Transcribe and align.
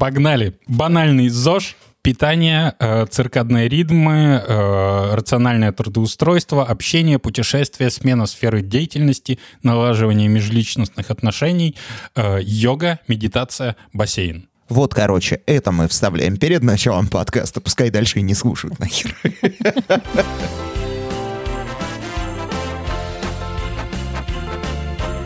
Погнали. 0.00 0.54
Банальный 0.66 1.28
ЗОЖ, 1.28 1.76
питание, 2.00 2.74
э, 2.78 3.04
циркадные 3.10 3.68
ритмы, 3.68 4.42
э, 4.42 5.14
рациональное 5.14 5.72
трудоустройство, 5.72 6.64
общение, 6.64 7.18
путешествие, 7.18 7.90
смена 7.90 8.24
сферы 8.24 8.62
деятельности, 8.62 9.38
налаживание 9.62 10.26
межличностных 10.28 11.10
отношений, 11.10 11.76
э, 12.16 12.38
йога, 12.40 13.00
медитация, 13.08 13.76
бассейн. 13.92 14.48
Вот, 14.70 14.94
короче, 14.94 15.42
это 15.44 15.70
мы 15.70 15.86
вставляем 15.86 16.38
перед 16.38 16.62
началом 16.62 17.06
подкаста. 17.06 17.60
Пускай 17.60 17.90
дальше 17.90 18.20
и 18.20 18.22
не 18.22 18.32
слушают 18.32 18.78
нахер. 18.78 19.14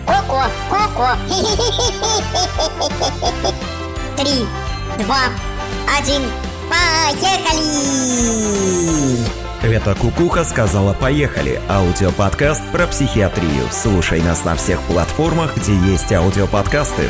Коко, 0.05 0.43
коко. 0.69 1.11
Три, 4.17 4.47
два, 5.05 5.25
один, 5.99 6.23
поехали! 6.71 7.65
Это 9.63 9.95
Кукуха 9.97 10.45
сказала 10.45 10.93
«Поехали»– 10.93 11.61
аудиоподкаст 11.69 12.63
про 12.71 12.87
психиатрию. 12.87 13.69
Слушай 13.73 14.23
нас 14.23 14.45
на 14.45 14.55
всех 14.55 14.81
платформах, 14.83 15.57
где 15.57 15.75
есть 15.75 16.13
аудиоподкасты. 16.13 17.09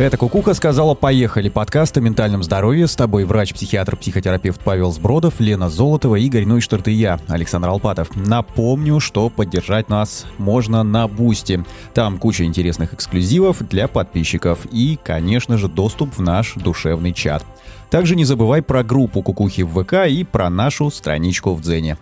Это 0.00 0.16
Кукуха 0.16 0.54
сказала 0.54 0.94
«Поехали» 0.94 1.50
подкаст 1.50 1.98
о 1.98 2.00
ментальном 2.00 2.42
здоровье. 2.42 2.86
С 2.86 2.96
тобой 2.96 3.26
врач-психиатр-психотерапевт 3.26 4.58
Павел 4.64 4.90
Сбродов, 4.92 5.40
Лена 5.40 5.68
Золотова, 5.68 6.16
Игорь 6.16 6.46
Нойштарт 6.46 6.88
и 6.88 6.92
я, 6.92 7.20
Александр 7.28 7.68
Алпатов. 7.68 8.08
Напомню, 8.16 8.98
что 8.98 9.28
поддержать 9.28 9.90
нас 9.90 10.24
можно 10.38 10.82
на 10.84 11.06
Бусти. 11.06 11.62
Там 11.92 12.16
куча 12.16 12.44
интересных 12.44 12.94
эксклюзивов 12.94 13.58
для 13.68 13.88
подписчиков 13.88 14.60
и, 14.72 14.98
конечно 15.04 15.58
же, 15.58 15.68
доступ 15.68 16.16
в 16.16 16.22
наш 16.22 16.54
душевный 16.54 17.12
чат. 17.12 17.44
Также 17.90 18.16
не 18.16 18.24
забывай 18.24 18.62
про 18.62 18.82
группу 18.82 19.20
Кукухи 19.20 19.60
в 19.60 19.82
ВК 19.82 20.08
и 20.08 20.24
про 20.24 20.48
нашу 20.48 20.90
страничку 20.90 21.52
в 21.52 21.60
Дзене. 21.60 21.98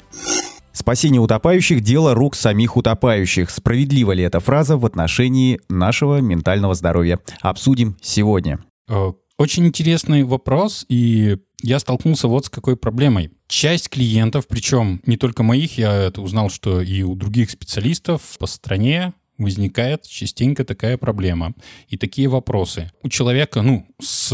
Спасение 0.79 1.21
утопающих– 1.21 1.81
дело 1.83 2.15
рук 2.15 2.37
самих 2.37 2.77
утопающих. 2.77 3.51
Справедлива 3.51 4.13
ли 4.13 4.23
эта 4.23 4.39
фраза 4.39 4.77
в 4.77 4.87
отношении 4.87 5.59
нашего 5.69 6.21
ментального 6.21 6.73
здоровья? 6.75 7.19
Обсудим 7.41 7.97
сегодня. 8.01 8.61
Э, 8.89 9.11
Очень 9.39 9.67
интересный 9.67 10.23
вопрос, 10.23 10.87
и 10.89 11.39
я 11.63 11.81
столкнулся 11.81 12.29
вот 12.29 12.45
с 12.47 12.49
какой 12.49 12.77
проблемой. 12.77 13.33
Часть 13.49 13.89
клиентов, 13.89 14.47
причем 14.47 15.01
не 15.05 15.17
только 15.17 15.43
моих, 15.43 15.79
я 15.79 15.93
это 15.93 16.23
узнал, 16.23 16.49
что 16.49 16.81
и 16.81 17.03
у 17.03 17.17
других 17.17 17.51
специалистов 17.51 18.23
по 18.39 18.47
стране 18.47 19.15
возникает 19.37 20.05
частенько 20.05 20.65
такая 20.65 20.97
проблема 20.97 21.55
и 21.89 21.97
такие 21.97 22.29
вопросы. 22.29 22.93
У 23.03 23.09
человека, 23.09 23.63
ну, 23.63 23.85
с 24.01 24.33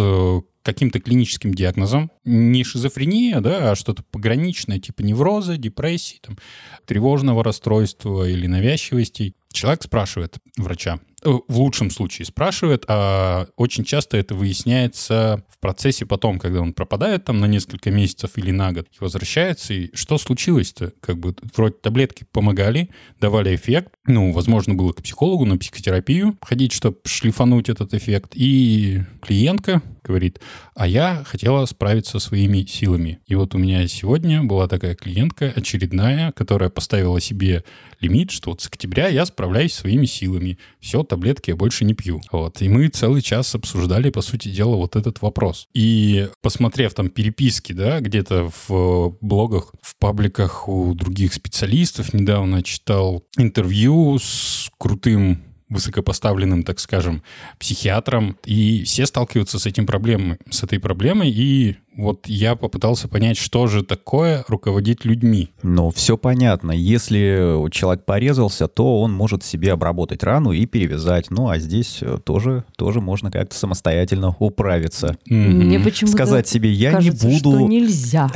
каким-то 0.64 0.98
клиническим 0.98 1.54
диагнозом, 1.54 2.10
не 2.24 2.64
шизофрения, 2.64 3.40
да, 3.40 3.70
а 3.70 3.74
что-то 3.76 4.02
пограничное, 4.02 4.80
типа 4.80 5.02
невроза, 5.02 5.58
депрессии, 5.58 6.20
там, 6.22 6.38
тревожного 6.86 7.44
расстройства 7.44 8.28
или 8.28 8.46
навязчивости. 8.46 9.34
Человек 9.52 9.84
спрашивает 9.84 10.38
врача, 10.56 10.98
э, 11.22 11.28
в 11.28 11.58
лучшем 11.58 11.90
случае 11.90 12.24
спрашивает, 12.24 12.84
а 12.88 13.46
очень 13.56 13.84
часто 13.84 14.16
это 14.16 14.34
выясняется 14.34 15.44
в 15.48 15.58
процессе 15.60 16.06
потом, 16.06 16.38
когда 16.38 16.60
он 16.60 16.72
пропадает 16.72 17.26
там 17.26 17.38
на 17.40 17.46
несколько 17.46 17.90
месяцев 17.90 18.32
или 18.36 18.50
на 18.50 18.72
год, 18.72 18.88
и 18.90 18.96
возвращается, 19.04 19.74
и 19.74 19.94
что 19.94 20.16
случилось-то? 20.16 20.92
Как 21.00 21.18
бы 21.18 21.36
вроде 21.54 21.74
таблетки 21.74 22.26
помогали, 22.32 22.88
давали 23.20 23.54
эффект, 23.54 23.92
ну, 24.06 24.32
возможно, 24.32 24.74
было 24.74 24.92
к 24.92 25.02
психологу, 25.02 25.44
на 25.44 25.58
психотерапию 25.58 26.36
ходить, 26.40 26.72
чтобы 26.72 26.96
шлифануть 27.04 27.68
этот 27.68 27.92
эффект, 27.92 28.32
и 28.34 29.02
клиентка 29.20 29.82
говорит, 30.04 30.40
а 30.74 30.86
я 30.86 31.24
хотела 31.26 31.64
справиться 31.66 32.18
своими 32.18 32.64
силами. 32.64 33.20
И 33.26 33.34
вот 33.34 33.54
у 33.54 33.58
меня 33.58 33.86
сегодня 33.88 34.42
была 34.42 34.68
такая 34.68 34.94
клиентка 34.94 35.52
очередная, 35.54 36.32
которая 36.32 36.70
поставила 36.70 37.20
себе 37.20 37.64
лимит, 38.00 38.30
что 38.30 38.50
вот 38.50 38.60
с 38.60 38.66
октября 38.66 39.08
я 39.08 39.24
справляюсь 39.26 39.72
своими 39.72 40.06
силами. 40.06 40.58
Все, 40.80 41.02
таблетки 41.02 41.50
я 41.50 41.56
больше 41.56 41.84
не 41.84 41.94
пью. 41.94 42.20
Вот. 42.30 42.60
И 42.60 42.68
мы 42.68 42.88
целый 42.88 43.22
час 43.22 43.54
обсуждали, 43.54 44.10
по 44.10 44.20
сути 44.20 44.48
дела, 44.48 44.76
вот 44.76 44.96
этот 44.96 45.22
вопрос. 45.22 45.68
И 45.74 46.28
посмотрев 46.42 46.94
там 46.94 47.08
переписки, 47.08 47.72
да, 47.72 48.00
где-то 48.00 48.50
в 48.68 49.16
блогах, 49.20 49.72
в 49.80 49.96
пабликах 49.96 50.68
у 50.68 50.94
других 50.94 51.32
специалистов, 51.32 52.12
недавно 52.12 52.62
читал 52.62 53.24
интервью 53.38 54.18
с 54.18 54.70
крутым 54.78 55.53
высокопоставленным, 55.68 56.62
так 56.62 56.78
скажем, 56.78 57.22
психиатром, 57.58 58.36
и 58.44 58.84
все 58.84 59.06
сталкиваются 59.06 59.58
с 59.58 59.66
этим 59.66 59.86
проблемой, 59.86 60.38
с 60.50 60.62
этой 60.62 60.78
проблемой, 60.78 61.30
и 61.30 61.76
вот 61.96 62.26
я 62.26 62.54
попытался 62.56 63.08
понять, 63.08 63.36
что 63.36 63.66
же 63.66 63.82
такое 63.82 64.44
руководить 64.48 65.04
людьми. 65.04 65.50
Ну, 65.62 65.90
все 65.90 66.18
понятно. 66.18 66.72
Если 66.72 67.70
человек 67.70 68.04
порезался, 68.04 68.66
то 68.66 69.00
он 69.00 69.12
может 69.12 69.44
себе 69.44 69.72
обработать 69.72 70.22
рану 70.22 70.52
и 70.52 70.66
перевязать. 70.66 71.30
Ну, 71.30 71.48
а 71.48 71.58
здесь 71.58 72.00
тоже, 72.24 72.64
тоже 72.76 73.00
можно 73.00 73.30
как-то 73.30 73.54
самостоятельно 73.54 74.34
управиться. 74.38 75.16
Мне 75.26 75.78
почему-то 75.78 76.16
Сказать 76.16 76.48
себе, 76.48 76.72
я 76.72 76.90
кажется, 76.90 77.28
не 77.28 77.40
буду... 77.40 77.56
что 77.58 77.68
нельзя. 77.68 78.30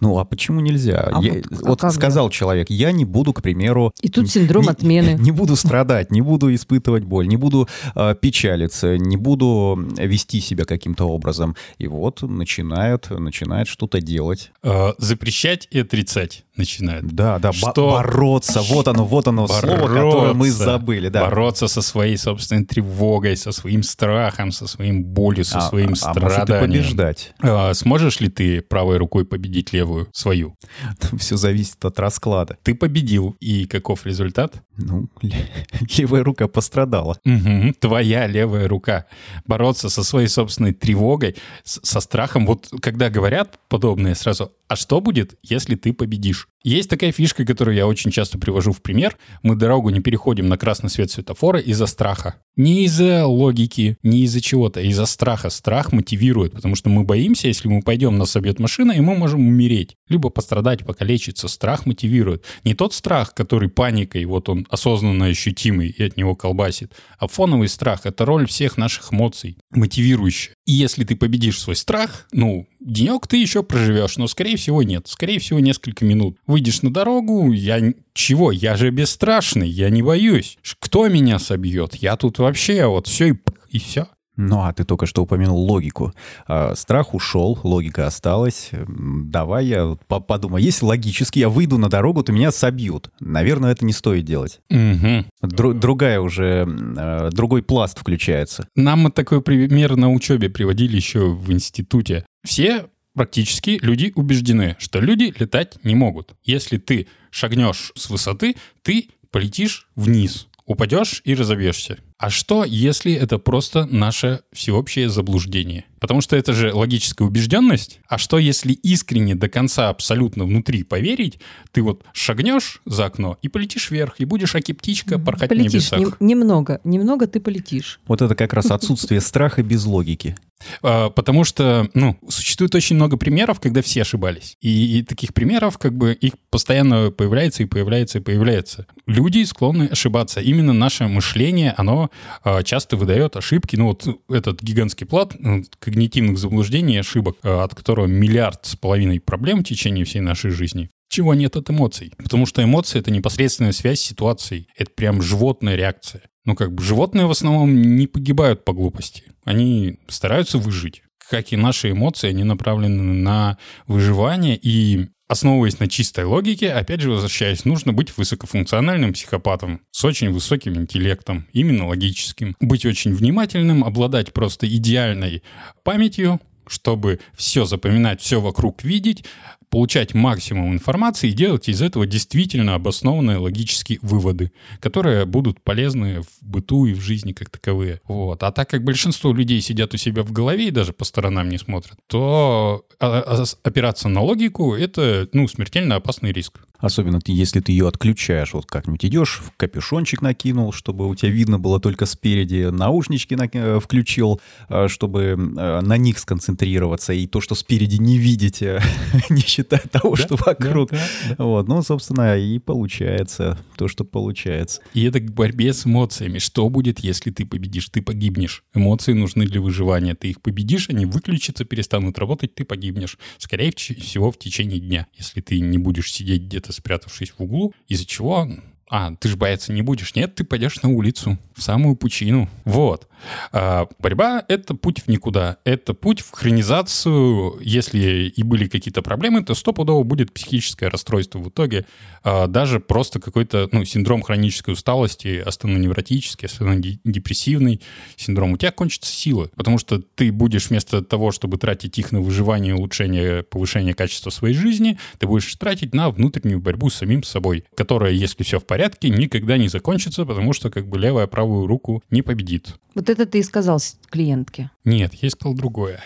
Ну, 0.00 0.18
а 0.18 0.24
почему 0.24 0.60
нельзя? 0.60 1.10
А 1.12 1.22
Я- 1.22 1.34
вот- 1.50 1.82
а 1.82 1.86
вот 1.86 1.92
сказал 1.94 2.30
человек, 2.30 2.70
я 2.70 2.92
не 2.92 3.04
буду, 3.04 3.32
к 3.32 3.42
примеру... 3.42 3.92
И 4.00 4.08
тут 4.08 4.30
синдром 4.30 4.64
не- 4.64 4.70
отмены. 4.70 5.16
Не 5.20 5.30
буду 5.32 5.56
страдать, 5.56 6.10
не 6.10 6.20
буду 6.22 6.54
испытывать 6.54 7.04
боль, 7.04 7.26
не 7.28 7.36
буду 7.36 7.68
э, 7.94 8.14
печалиться, 8.20 8.96
не 8.98 9.16
буду 9.16 9.78
вести 9.98 10.40
себя 10.40 10.64
каким-то 10.64 11.04
образом. 11.08 11.56
И 11.78 11.86
вот 11.86 12.22
начинает, 12.22 13.10
начинает 13.10 13.68
что-то 13.68 14.00
делать. 14.00 14.50
Э, 14.62 14.92
запрещать 14.98 15.68
и 15.70 15.80
отрицать 15.80 16.44
начинают. 16.58 17.06
Да, 17.06 17.38
да, 17.38 17.52
Что? 17.52 17.90
бороться. 17.92 18.60
Вот 18.62 18.88
оно, 18.88 19.04
вот 19.04 19.26
оно 19.28 19.46
слово, 19.46 19.88
которое 19.88 20.32
мы 20.32 20.46
Бороться. 20.48 20.64
забыли. 20.64 21.08
Да. 21.08 21.24
Бороться 21.28 21.68
со 21.68 21.80
своей 21.82 22.16
собственной 22.16 22.64
тревогой, 22.64 23.36
со 23.36 23.52
своим 23.52 23.82
страхом, 23.82 24.52
со 24.52 24.66
своим 24.66 25.04
болью, 25.04 25.44
со 25.44 25.58
А- 25.58 25.60
своим 25.62 25.86
а 25.86 25.90
может 25.90 26.08
и 26.08 26.10
страданием. 26.10 26.60
побеждать. 26.70 27.32
А, 27.40 27.72
сможешь 27.74 28.20
ли 28.20 28.28
ты 28.28 28.60
правой 28.60 28.96
рукой 28.98 29.24
победить 29.24 29.72
левую, 29.72 30.08
свою? 30.12 30.54
Все 31.18 31.36
зависит 31.36 31.84
от 31.84 31.98
расклада. 31.98 32.56
Ты 32.62 32.74
победил, 32.74 33.36
и 33.40 33.66
каков 33.66 34.04
результат? 34.06 34.62
Ну, 34.78 35.08
левая 35.98 36.24
рука 36.24 36.46
пострадала. 36.48 37.18
Мгм. 37.24 37.74
Твоя 37.74 38.26
левая 38.26 38.68
рука. 38.68 39.06
Бороться 39.44 39.88
со 39.88 40.04
своей 40.04 40.28
собственной 40.28 40.72
тревогой, 40.72 41.36
со 41.64 42.00
страхом. 42.00 42.46
Вот 42.46 42.70
когда 42.80 43.10
говорят 43.10 43.58
подобное 43.68 44.14
сразу, 44.14 44.52
а 44.68 44.76
что 44.76 45.00
будет, 45.00 45.36
если 45.42 45.74
ты 45.74 45.92
победишь? 45.92 46.48
Есть 46.64 46.90
такая 46.90 47.12
фишка, 47.12 47.44
которую 47.44 47.76
я 47.76 47.86
очень 47.86 48.10
часто 48.10 48.36
привожу 48.36 48.72
в 48.72 48.82
пример. 48.82 49.16
Мы 49.42 49.54
дорогу 49.54 49.90
не 49.90 50.00
переходим 50.00 50.48
на 50.48 50.58
красный 50.58 50.90
свет 50.90 51.10
светофора 51.10 51.60
из-за 51.60 51.86
страха. 51.86 52.36
Не 52.56 52.84
из-за 52.84 53.26
логики, 53.26 53.96
не 54.02 54.22
из-за 54.24 54.40
чего-то, 54.40 54.80
из-за 54.80 55.06
страха. 55.06 55.50
Страх 55.50 55.92
мотивирует, 55.92 56.52
потому 56.54 56.74
что 56.74 56.90
мы 56.90 57.04
боимся, 57.04 57.46
если 57.46 57.68
мы 57.68 57.82
пойдем, 57.82 58.18
нас 58.18 58.32
собьет 58.32 58.58
машина, 58.58 58.90
и 58.90 59.00
мы 59.00 59.14
можем 59.14 59.46
умереть. 59.46 59.94
Либо 60.08 60.30
пострадать, 60.30 60.84
покалечиться. 60.84 61.46
Страх 61.46 61.86
мотивирует. 61.86 62.44
Не 62.64 62.74
тот 62.74 62.92
страх, 62.92 63.34
который 63.34 63.68
паникой, 63.68 64.24
вот 64.24 64.48
он 64.48 64.66
осознанно 64.68 65.26
ощутимый 65.26 65.88
и 65.88 66.02
от 66.02 66.16
него 66.16 66.34
колбасит, 66.34 66.92
а 67.18 67.28
фоновый 67.28 67.68
страх— 67.68 68.00
это 68.04 68.24
роль 68.24 68.48
всех 68.48 68.76
наших 68.76 69.12
эмоций, 69.12 69.58
мотивирующая. 69.70 70.54
И 70.66 70.72
если 70.72 71.04
ты 71.04 71.14
победишь 71.14 71.60
свой 71.60 71.76
страх, 71.76 72.26
ну, 72.32 72.66
денек 72.80 73.26
ты 73.26 73.36
еще 73.36 73.62
проживешь, 73.62 74.16
но, 74.16 74.26
скорее 74.26 74.56
всего, 74.56 74.82
нет. 74.82 75.06
Скорее 75.08 75.38
всего, 75.38 75.60
несколько 75.60 76.04
минут. 76.04 76.38
Выйдешь 76.46 76.82
на 76.82 76.92
дорогу, 76.92 77.52
я... 77.52 77.92
Чего? 78.12 78.50
Я 78.50 78.76
же 78.76 78.90
бесстрашный, 78.90 79.68
я 79.68 79.90
не 79.90 80.02
боюсь. 80.02 80.58
Кто 80.78 81.08
меня 81.08 81.38
собьет? 81.38 81.94
Я 81.94 82.16
тут 82.16 82.38
вообще 82.38 82.86
вот 82.86 83.06
все 83.06 83.30
и, 83.30 83.34
и 83.70 83.78
все. 83.78 84.08
Ну, 84.38 84.62
а 84.62 84.72
ты 84.72 84.84
только 84.84 85.06
что 85.06 85.22
упомянул 85.24 85.60
логику. 85.60 86.12
А, 86.46 86.76
страх 86.76 87.12
ушел, 87.12 87.58
логика 87.64 88.06
осталась. 88.06 88.70
Давай 88.72 89.66
я 89.66 89.96
подумаю. 90.06 90.62
Если 90.62 90.84
логически 90.86 91.40
я 91.40 91.48
выйду 91.48 91.76
на 91.76 91.88
дорогу, 91.90 92.22
то 92.22 92.30
меня 92.32 92.52
собьют. 92.52 93.10
Наверное, 93.18 93.72
это 93.72 93.84
не 93.84 93.92
стоит 93.92 94.24
делать. 94.24 94.60
Мгм. 94.70 95.26
Дру- 95.42 95.74
другая 95.74 96.20
уже, 96.20 96.68
э, 96.96 97.30
другой 97.32 97.62
пласт 97.64 97.98
включается. 97.98 98.68
Нам 98.76 99.00
мы 99.00 99.10
такой 99.10 99.42
пример 99.42 99.96
на 99.96 100.12
учебе 100.12 100.48
приводили 100.48 100.94
еще 100.94 101.30
в 101.30 101.50
институте. 101.50 102.24
Все 102.46 102.86
практически 103.14 103.80
люди 103.82 104.12
убеждены, 104.14 104.76
что 104.78 105.00
люди 105.00 105.34
летать 105.36 105.78
не 105.82 105.96
могут. 105.96 106.36
Если 106.44 106.78
ты 106.78 107.08
шагнешь 107.32 107.90
с 107.96 108.08
высоты, 108.08 108.54
ты 108.82 109.08
полетишь 109.32 109.88
вниз, 109.96 110.46
упадешь 110.64 111.22
и 111.24 111.34
разобьешься. 111.34 111.98
А 112.18 112.30
что, 112.30 112.64
если 112.64 113.12
это 113.12 113.38
просто 113.38 113.86
наше 113.86 114.40
всеобщее 114.52 115.08
заблуждение? 115.08 115.84
Потому 116.00 116.20
что 116.20 116.36
это 116.36 116.52
же 116.52 116.72
логическая 116.72 117.26
убежденность. 117.26 118.00
А 118.08 118.18
что, 118.18 118.38
если 118.38 118.72
искренне 118.72 119.34
до 119.36 119.48
конца 119.48 119.88
абсолютно 119.88 120.44
внутри 120.44 120.82
поверить, 120.82 121.38
ты 121.72 121.82
вот 121.82 122.04
шагнешь 122.12 122.80
за 122.84 123.06
окно 123.06 123.36
и 123.42 123.48
полетишь 123.48 123.90
вверх, 123.90 124.16
и 124.18 124.24
будешь 124.24 124.54
аки 124.56 124.72
птичка 124.72 125.18
порхать 125.18 125.48
полетишь 125.48 125.90
на 125.92 125.96
небесах. 125.98 126.20
нем- 126.20 126.28
немного, 126.28 126.80
немного 126.84 127.26
ты 127.28 127.40
полетишь. 127.40 128.00
Вот 128.06 128.20
это 128.22 128.34
как 128.34 128.52
раз 128.52 128.70
отсутствие 128.70 129.20
страха 129.20 129.62
без 129.62 129.84
логики. 129.84 130.36
А, 130.82 131.10
Потому 131.10 131.44
что, 131.44 131.88
ну, 131.94 132.16
существует 132.28 132.74
очень 132.74 132.96
много 132.96 133.16
примеров, 133.16 133.60
когда 133.60 133.80
все 133.82 134.02
ошибались. 134.02 134.56
И, 134.60 134.98
и 134.98 135.02
таких 135.02 135.32
примеров, 135.34 135.78
как 135.78 135.96
бы, 135.96 136.12
их 136.12 136.32
постоянно 136.50 137.10
появляется 137.10 137.62
и 137.62 137.66
появляется 137.66 138.18
и 138.18 138.20
появляется. 138.20 138.86
Люди 139.06 139.44
склонны 139.44 139.84
ошибаться. 139.84 140.40
Именно 140.40 140.72
наше 140.72 141.06
мышление, 141.06 141.74
оно 141.76 142.07
а, 142.42 142.62
часто 142.62 142.96
выдает 142.96 143.36
ошибки. 143.36 143.76
Ну, 143.76 143.86
вот 143.86 144.06
этот 144.28 144.62
гигантский 144.62 145.06
плат 145.06 145.34
ну, 145.38 145.62
когнитивных 145.78 146.38
заблуждений 146.38 146.94
и 146.94 146.98
ошибок, 146.98 147.36
а, 147.42 147.64
от 147.64 147.74
которого 147.74 148.06
миллиард 148.06 148.66
с 148.66 148.76
половиной 148.76 149.20
проблем 149.20 149.60
в 149.60 149.64
течение 149.64 150.04
всей 150.04 150.20
нашей 150.20 150.50
жизни. 150.50 150.90
Чего 151.08 151.34
нет 151.34 151.56
от 151.56 151.70
эмоций? 151.70 152.12
Потому 152.18 152.44
что 152.44 152.62
эмоции— 152.62 152.98
это 153.00 153.10
непосредственная 153.10 153.72
связь 153.72 154.00
с 154.00 154.04
ситуацией. 154.04 154.68
Это 154.76 154.90
прям 154.94 155.22
животная 155.22 155.74
реакция. 155.74 156.22
Ну, 156.44 156.54
как 156.54 156.72
бы 156.72 156.82
животные 156.82 157.26
в 157.26 157.30
основном 157.30 157.80
не 157.96 158.06
погибают 158.06 158.64
по 158.64 158.72
глупости. 158.72 159.24
Они 159.44 159.98
стараются 160.08 160.58
выжить. 160.58 161.02
Как 161.30 161.52
и 161.52 161.56
наши 161.56 161.90
эмоции, 161.90 162.28
они 162.28 162.44
направлены 162.44 163.02
на 163.02 163.58
выживание 163.86 164.58
и 164.60 165.08
Основываясь 165.28 165.78
на 165.78 165.88
чистой 165.88 166.24
логике, 166.24 166.72
опять 166.72 167.02
же 167.02 167.10
возвращаясь, 167.10 167.66
нужно 167.66 167.92
быть 167.92 168.16
высокофункциональным 168.16 169.12
психопатом 169.12 169.82
с 169.90 170.02
очень 170.02 170.30
высоким 170.30 170.76
интеллектом, 170.76 171.46
именно 171.52 171.86
логическим. 171.86 172.56
Быть 172.60 172.86
очень 172.86 173.14
внимательным, 173.14 173.84
обладать 173.84 174.32
просто 174.32 174.66
идеальной 174.66 175.42
памятью, 175.84 176.40
чтобы 176.66 177.20
все 177.36 177.66
запоминать, 177.66 178.22
все 178.22 178.40
вокруг 178.40 178.82
видеть, 178.82 179.24
получать 179.70 180.14
максимум 180.14 180.72
информации 180.72 181.30
и 181.30 181.32
делать 181.32 181.68
из 181.68 181.82
этого 181.82 182.06
действительно 182.06 182.74
обоснованные 182.74 183.38
логические 183.38 183.98
выводы, 184.02 184.52
которые 184.80 185.24
будут 185.24 185.60
полезны 185.62 186.22
в 186.22 186.28
быту 186.46 186.86
и 186.86 186.94
в 186.94 187.00
жизни 187.00 187.32
как 187.32 187.50
таковые. 187.50 188.00
Вот. 188.06 188.42
А 188.42 188.50
так 188.52 188.68
как 188.70 188.84
большинство 188.84 189.32
людей 189.32 189.60
сидят 189.60 189.94
у 189.94 189.96
себя 189.96 190.22
в 190.22 190.32
голове 190.32 190.68
и 190.68 190.70
даже 190.70 190.92
по 190.92 191.04
сторонам 191.04 191.48
не 191.48 191.58
смотрят, 191.58 191.98
то 192.06 192.84
а- 193.00 193.20
а- 193.26 193.44
опираться 193.62 194.08
на 194.08 194.22
логику— 194.22 194.74
это 194.76 195.28
ну, 195.32 195.46
смертельно 195.48 195.96
опасный 195.96 196.32
риск. 196.32 196.60
Особенно 196.78 197.18
если 197.26 197.58
ты 197.58 197.72
ее 197.72 197.88
отключаешь. 197.88 198.54
Вот 198.54 198.66
как-нибудь 198.66 199.04
идешь, 199.04 199.40
в 199.44 199.50
капюшончик 199.56 200.22
накинул, 200.22 200.72
чтобы 200.72 201.08
у 201.08 201.14
тебя 201.16 201.32
видно 201.32 201.58
было 201.58 201.80
только 201.80 202.06
спереди, 202.06 202.68
наушнички 202.70 203.34
на- 203.34 203.48
э, 203.52 203.80
включил, 203.80 204.40
э, 204.68 204.86
чтобы 204.88 205.20
э, 205.20 205.80
на 205.80 205.96
них 205.96 206.20
сконцентрироваться, 206.20 207.12
и 207.12 207.26
то, 207.26 207.40
что 207.40 207.56
спереди 207.56 207.96
не 207.96 208.16
видите, 208.18 208.80
не 209.28 209.42
считая 209.58 209.80
того, 209.92 210.16
что 210.16 210.36
вокруг. 210.36 210.90
Вот, 211.36 211.68
ну, 211.68 211.82
собственно, 211.82 212.38
и 212.38 212.58
получается 212.58 213.58
то, 213.76 213.88
что 213.88 214.04
получается. 214.04 214.80
И 214.94 215.04
это 215.04 215.20
к 215.20 215.32
борьбе 215.32 215.72
с 215.72 215.86
эмоциями. 215.86 216.38
Что 216.38 216.68
будет, 216.68 217.00
если 217.00 217.30
ты 217.30 217.44
победишь? 217.44 217.88
Ты 217.88 218.02
погибнешь. 218.02 218.64
Эмоции 218.74 219.12
нужны 219.12 219.46
для 219.46 219.60
выживания. 219.60 220.14
Ты 220.14 220.28
их 220.30 220.40
победишь, 220.40 220.88
они 220.88 221.06
выключатся, 221.06 221.64
перестанут 221.64 222.18
работать, 222.18 222.54
ты 222.54 222.64
погибнешь. 222.64 223.18
Скорее 223.38 223.72
всего, 223.72 224.30
в 224.30 224.38
течение 224.38 224.78
дня. 224.78 225.06
Если 225.14 225.40
ты 225.40 225.60
не 225.60 225.78
будешь 225.78 226.12
сидеть 226.12 226.42
где-то 226.42 226.72
спрятавшись 226.72 227.30
в 227.30 227.40
углу, 227.40 227.74
из-за 227.88 228.06
чего... 228.06 228.48
А, 228.90 229.14
ты 229.16 229.28
же 229.28 229.36
бояться 229.36 229.70
не 229.70 229.82
будешь. 229.82 230.14
Нет, 230.14 230.34
ты 230.34 230.44
пойдешь 230.44 230.80
на 230.80 230.88
улицу, 230.88 231.36
в 231.58 231.62
самую 231.62 231.96
пучину. 231.96 232.48
Вот. 232.64 233.08
А, 233.52 233.88
борьба— 233.98 234.44
это 234.48 234.74
путь 234.74 235.02
в 235.02 235.08
никуда. 235.08 235.58
Это 235.64 235.94
путь 235.94 236.20
в 236.20 236.30
хронизацию. 236.30 237.58
Если 237.60 238.32
и 238.34 238.42
были 238.42 238.68
какие-то 238.68 239.02
проблемы, 239.02 239.42
то 239.42 239.54
стопудово 239.54 240.04
будет 240.04 240.32
психическое 240.32 240.88
расстройство 240.88 241.38
в 241.38 241.48
итоге. 241.48 241.84
А, 242.22 242.46
даже 242.46 242.80
просто 242.80 243.20
какой-то 243.20 243.68
ну, 243.72 243.84
синдром 243.84 244.22
хронической 244.22 244.74
усталости, 244.74 245.42
астеноневротический, 245.44 246.46
астенодепрессивный 246.46 247.80
синдром. 248.16 248.52
У 248.52 248.56
тебя 248.56 248.70
кончится 248.70 249.10
сила, 249.10 249.50
потому 249.56 249.78
что 249.78 249.98
ты 250.00 250.30
будешь 250.32 250.68
вместо 250.70 251.02
того, 251.02 251.32
чтобы 251.32 251.58
тратить 251.58 251.98
их 251.98 252.12
на 252.12 252.20
выживание, 252.20 252.74
улучшение, 252.74 253.42
повышение 253.42 253.94
качества 253.94 254.30
своей 254.30 254.54
жизни, 254.54 254.98
ты 255.18 255.26
будешь 255.26 255.54
тратить 255.56 255.94
на 255.94 256.10
внутреннюю 256.10 256.60
борьбу 256.60 256.90
с 256.90 256.96
самим 256.96 257.22
собой, 257.22 257.64
которая, 257.74 258.12
если 258.12 258.42
все 258.44 258.60
в 258.60 258.66
порядке, 258.66 259.08
никогда 259.08 259.56
не 259.56 259.68
закончится, 259.68 260.24
потому 260.24 260.52
что 260.52 260.70
как 260.70 260.88
бы 260.88 260.98
левая 260.98 261.26
правую 261.48 261.66
руку 261.66 262.02
не 262.10 262.20
победит. 262.20 262.78
Вот 262.94 263.08
это 263.08 263.24
ты 263.24 263.38
и 263.38 263.42
сказал 263.42 263.78
клиентке. 264.10 264.70
Нет, 264.84 265.14
я 265.14 265.30
сказал 265.30 265.54
другое. 265.54 266.00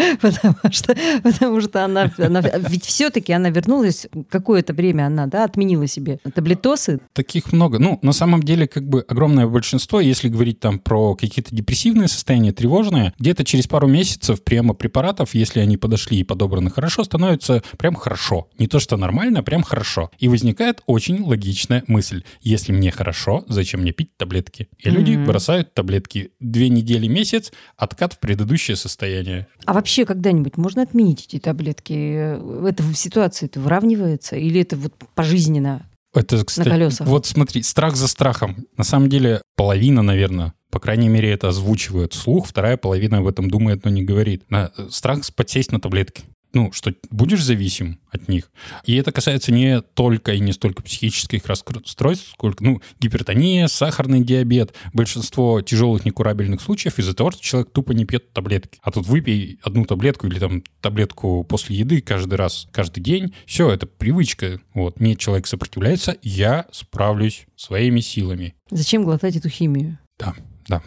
Потому 0.20 0.54
что, 0.70 0.96
потому 1.22 1.60
что 1.60 1.84
она, 1.84 2.10
она- 2.18 2.40
ведь 2.68 2.84
все-таки 2.84 3.32
она 3.32 3.50
вернулась, 3.50 4.06
какое-то 4.28 4.72
время 4.72 5.06
она, 5.06 5.26
да, 5.26 5.44
отменила 5.44 5.86
себе 5.86 6.18
таблетосы. 6.34 7.00
Таких 7.12 7.52
много. 7.52 7.78
Ну, 7.78 7.98
на 8.02 8.12
самом 8.12 8.42
деле, 8.42 8.66
как 8.66 8.88
бы 8.88 9.04
огромное 9.08 9.46
большинство, 9.46 10.00
если 10.00 10.28
говорить 10.28 10.60
там 10.60 10.78
про 10.78 11.14
какие-то 11.14 11.54
депрессивные 11.54 12.08
состояния, 12.08 12.52
тревожные, 12.52 13.12
где-то 13.18 13.44
через 13.44 13.66
пару 13.66 13.88
месяцев 13.88 14.42
приема 14.42 14.74
препаратов, 14.74 15.34
если 15.34 15.60
они 15.60 15.76
подошли 15.76 16.18
и 16.18 16.24
подобраны 16.24 16.70
хорошо, 16.70 17.04
становится 17.04 17.62
прям 17.78 17.94
хорошо. 17.94 18.48
Не 18.58 18.66
то, 18.66 18.78
что 18.80 18.96
нормально, 18.96 19.40
а 19.40 19.42
прям 19.42 19.62
хорошо. 19.62 20.10
И 20.18 20.28
возникает 20.28 20.82
очень 20.86 21.22
логичная 21.22 21.84
мысль. 21.86 22.22
Если 22.40 22.72
мне 22.72 22.90
хорошо, 22.90 23.44
зачем 23.48 23.80
мне 23.80 23.92
пить 23.92 24.16
таблетки? 24.16 24.68
И 24.78 24.90
люди 24.90 25.16
бросают 25.16 25.74
таблетки. 25.74 26.30
Две 26.40 26.68
недели, 26.68 27.06
месяц, 27.06 27.52
откат 27.76 28.14
в 28.14 28.18
предыдущее 28.18 28.76
состояние. 28.76 29.46
А 29.64 29.72
вообще 29.72 29.89
когда-нибудь 30.04 30.56
можно 30.56 30.82
отменить 30.82 31.26
эти 31.26 31.38
таблетки? 31.38 32.66
Это 32.68 32.82
в 32.82 32.94
ситуации 32.94 33.46
это 33.46 33.60
выравнивается? 33.60 34.36
Или 34.36 34.60
это 34.60 34.76
вот 34.76 34.94
пожизненно? 35.14 35.86
Это, 36.14 36.44
кстати, 36.44 36.68
колесах. 36.68 37.06
вот 37.06 37.26
смотри, 37.26 37.62
страх 37.62 37.96
за 37.96 38.08
страхом. 38.08 38.66
На 38.76 38.84
самом 38.84 39.08
деле 39.08 39.42
половина, 39.56 40.02
наверное, 40.02 40.54
по 40.70 40.80
крайней 40.80 41.08
мере, 41.08 41.30
это 41.30 41.48
озвучивает 41.48 42.14
слух, 42.14 42.46
вторая 42.46 42.76
половина 42.76 43.18
об 43.18 43.26
этом 43.26 43.50
думает, 43.50 43.84
но 43.84 43.90
не 43.90 44.02
говорит. 44.02 44.48
На- 44.50 44.72
страх 44.90 45.20
подсесть 45.34 45.72
на 45.72 45.80
таблетки. 45.80 46.22
Ну, 46.52 46.72
что 46.72 46.92
будешь 47.10 47.44
зависим 47.44 48.00
от 48.10 48.28
них. 48.28 48.50
И 48.84 48.96
это 48.96 49.12
касается 49.12 49.52
не 49.52 49.80
только 49.82 50.32
и 50.34 50.40
не 50.40 50.52
столько 50.52 50.82
психических 50.82 51.46
расстройств, 51.46 52.30
сколько, 52.32 52.64
ну, 52.64 52.80
гипертония, 52.98 53.68
сахарный 53.68 54.24
диабет, 54.24 54.74
большинство 54.92 55.60
тяжелых 55.60 56.04
некурабельных 56.04 56.60
случаев 56.60 56.98
из-за 56.98 57.14
того, 57.14 57.30
что 57.30 57.42
человек 57.42 57.70
тупо 57.72 57.92
не 57.92 58.04
пьет 58.04 58.32
таблетки. 58.32 58.78
А 58.82 58.90
тут 58.90 59.06
выпей 59.06 59.58
одну 59.62 59.84
таблетку 59.84 60.26
или 60.26 60.38
там 60.38 60.62
таблетку 60.80 61.44
после 61.44 61.76
еды 61.76 62.00
каждый 62.00 62.34
раз, 62.34 62.66
каждый 62.72 63.00
день. 63.00 63.34
Все, 63.46 63.70
это 63.70 63.86
привычка. 63.86 64.60
Вот, 64.74 64.98
мне 64.98 65.16
человек 65.16 65.46
сопротивляется, 65.46 66.16
я 66.22 66.66
справлюсь 66.72 67.46
своими 67.56 68.00
силами. 68.00 68.54
Зачем 68.70 69.04
глотать 69.04 69.36
эту 69.36 69.48
химию? 69.48 69.98
Да, 70.18 70.34
да. 70.68 70.82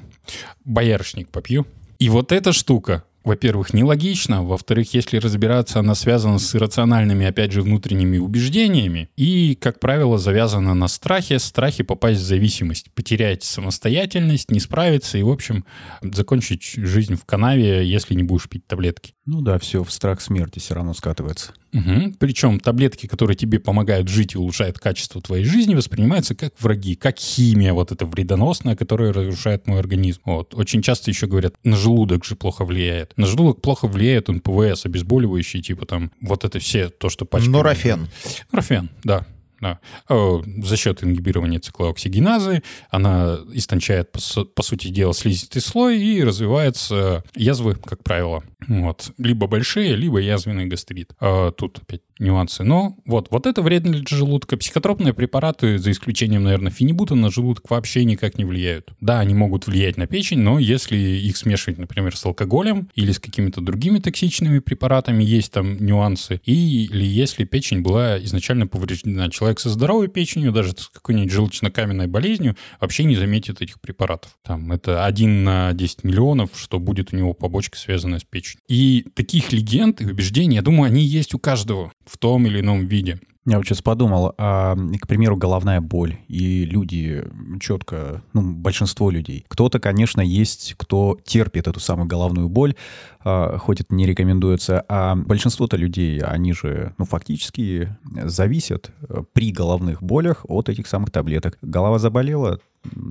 Боярышник 0.66 1.30
попью. 1.30 1.66
И 2.00 2.10
вот 2.10 2.32
эта 2.32 2.52
штука, 2.52 3.06
во-первых, 3.24 3.74
нелогична, 3.74 4.44
во-вторых, 4.44 4.94
если 4.94 5.18
разбираться, 5.18 5.80
она 5.80 5.96
связана 5.96 6.40
с 6.40 6.56
иррациональными, 6.56 7.26
опять 7.26 7.52
же, 7.52 7.62
внутренними 7.62 8.18
убеждениями 8.18 9.10
и, 9.16 9.56
как 9.56 9.80
правило, 9.80 10.18
завязана 10.18 10.74
на 10.74 10.88
страхе, 10.88 11.40
страхе 11.40 11.84
попасть 11.84 12.20
в 12.20 12.26
зависимость, 12.26 12.92
потерять 12.94 13.44
самостоятельность, 13.44 14.52
не 14.52 14.60
справиться 14.60 15.18
и, 15.18 15.24
в 15.24 15.30
общем, 15.30 15.66
закончить 16.02 16.64
жизнь 16.64 17.16
в 17.16 17.26
канаве, 17.26 17.88
если 17.88 18.14
не 18.14 18.24
будешь 18.24 18.50
пить 18.50 18.68
таблетки. 18.68 19.14
Ну 19.26 19.42
да, 19.42 19.58
все 19.58 19.84
в 19.84 19.92
страх 19.92 20.20
смерти 20.20 20.60
все 20.60 20.74
равно 20.74 20.94
скатывается. 20.94 21.54
Мгм. 21.72 22.14
Причем 22.20 22.60
таблетки, 22.60 23.08
которые 23.08 23.38
тебе 23.38 23.58
помогают 23.58 24.10
жить 24.10 24.36
и 24.36 24.38
улучшают 24.38 24.80
качество 24.80 25.22
твоей 25.22 25.46
жизни, 25.46 25.76
воспринимаются 25.76 26.36
как 26.36 26.54
враги, 26.60 26.96
как 26.96 27.18
химия 27.18 27.74
вот 27.74 27.94
эта 27.94 28.06
вредоносная, 28.06 28.76
которая 28.76 29.14
разрушает 29.14 29.66
мой 29.66 29.80
организм. 29.80 30.22
Вот. 30.26 30.54
Очень 30.54 30.82
часто 30.82 31.10
еще 31.10 31.28
говорят, 31.28 31.56
на 31.64 31.78
желудок 31.78 32.26
же 32.26 32.36
плохо 32.36 32.66
влияет. 32.66 33.14
На 33.16 33.26
желудок 33.26 33.62
плохо 33.62 33.88
влияет 33.88 34.28
НПВС, 34.28 34.86
обезболивающие, 34.86 35.64
типа 35.64 35.86
там 35.86 36.12
вот 36.22 36.44
это 36.44 36.60
все, 36.60 36.90
то, 36.90 37.10
что 37.10 37.26
пачками. 37.26 37.54
Нурофен. 37.54 38.10
Нурофен, 38.52 38.90
да. 39.04 39.26
Да. 39.64 39.80
Э, 40.10 40.42
За 40.64 40.78
счет 40.78 41.04
ингибирования 41.04 41.60
циклооксигеназы 41.60 42.62
она 42.90 43.40
истончает, 43.54 44.12
по, 44.12 44.20
су- 44.20 44.46
по 44.46 44.62
сути 44.62 44.90
дела, 44.90 45.14
слизистый 45.14 45.62
слой 45.62 46.00
и 46.02 46.24
развиваются 46.24 47.24
язвы, 47.36 47.76
как 47.76 48.04
правило. 48.04 48.44
Вот. 48.68 49.12
Либо 49.18 49.48
большие, 49.48 49.96
либо 49.96 50.20
язвенный 50.20 50.66
гастрит. 50.66 51.12
А 51.20 51.52
Тут 51.52 51.80
опять 51.82 52.02
нюансы. 52.20 52.64
Но 52.64 52.96
вот, 53.06 53.28
вот 53.32 53.46
это 53.46 53.62
вредно 53.62 53.94
для 53.94 54.04
желудка. 54.18 54.56
Психотропные 54.58 55.14
препараты, 55.14 55.78
за 55.78 55.92
исключением, 55.92 56.44
наверное, 56.44 56.72
фенибута, 56.72 57.16
на 57.16 57.30
желудок 57.32 57.70
вообще 57.70 58.06
никак 58.06 58.38
не 58.38 58.46
влияют. 58.46 58.94
Да, 59.02 59.20
они 59.20 59.34
могут 59.34 59.68
влиять 59.68 59.98
на 59.98 60.08
печень, 60.08 60.40
но 60.40 60.60
если 60.60 60.96
их 60.98 61.36
смешивать, 61.38 61.80
например, 61.80 62.16
с 62.16 62.26
алкоголем 62.26 62.90
или 62.96 63.12
с 63.12 63.20
какими-то 63.20 63.62
другими 63.62 64.00
токсичными 64.00 64.60
препаратами, 64.60 65.24
есть 65.24 65.52
там 65.52 65.78
нюансы. 65.84 66.40
Или 66.46 67.06
если 67.06 67.44
печень 67.46 67.82
была 67.82 68.24
изначально 68.24 68.68
повреждена, 68.68 69.30
человек 69.30 69.53
человек 69.54 69.60
со 69.60 69.70
здоровой 69.70 70.08
печенью, 70.08 70.52
даже 70.52 70.72
с 70.72 70.90
какой-нибудь 70.90 71.32
желчно-каменной 71.32 72.08
болезнью, 72.08 72.56
вообще 72.80 73.04
не 73.04 73.16
заметит 73.16 73.62
этих 73.62 73.80
препаратов. 73.80 74.32
Там 74.44 74.72
это 74.72 75.06
1 75.06 75.44
на 75.44 75.74
10 75.74 76.04
миллионов, 76.04 76.50
что 76.56 76.80
будет 76.80 77.14
у 77.14 77.18
него 77.18 77.34
побочка, 77.34 77.78
связанная 77.78 78.20
с 78.20 78.24
печенью. 78.24 78.62
И 78.68 79.06
таких 79.14 79.52
легенд 79.52 80.02
и 80.02 80.06
убеждений, 80.06 80.56
я 80.56 80.62
думаю, 80.62 80.88
они 80.88 81.04
есть 81.04 81.34
у 81.34 81.40
каждого 81.40 81.92
в 82.06 82.18
том 82.18 82.48
или 82.48 82.60
ином 82.60 82.86
виде. 82.86 83.20
Я 83.46 83.58
вот 83.58 83.66
сейчас 83.66 83.82
подумал, 83.82 84.34
а, 84.38 84.74
к 85.02 85.06
примеру, 85.06 85.36
головная 85.36 85.82
боль, 85.82 86.16
и 86.30 86.64
люди 86.64 87.26
четко, 87.60 88.24
ну, 88.32 88.54
большинство 88.54 89.10
людей. 89.10 89.46
Кто-то, 89.50 89.80
конечно, 89.80 90.22
есть, 90.22 90.76
кто 90.78 91.20
терпит 91.26 91.68
эту 91.68 91.82
самую 91.82 92.08
головную 92.08 92.48
боль, 92.48 92.76
а, 93.20 93.58
хоть 93.58 93.82
это 93.82 93.94
не 93.94 94.06
рекомендуется, 94.06 94.86
а 94.88 95.16
большинство-то 95.16 95.76
людей, 95.76 96.22
они 96.22 96.54
же, 96.54 96.94
ну, 96.98 97.04
фактически 97.04 97.98
зависят 98.24 98.92
э, 99.02 99.24
при 99.34 99.52
головных 99.52 100.02
болях 100.02 100.46
от 100.48 100.70
этих 100.70 100.88
самых 100.88 101.12
таблеток. 101.12 101.58
Голова 101.62 102.00
заболела, 102.00 102.60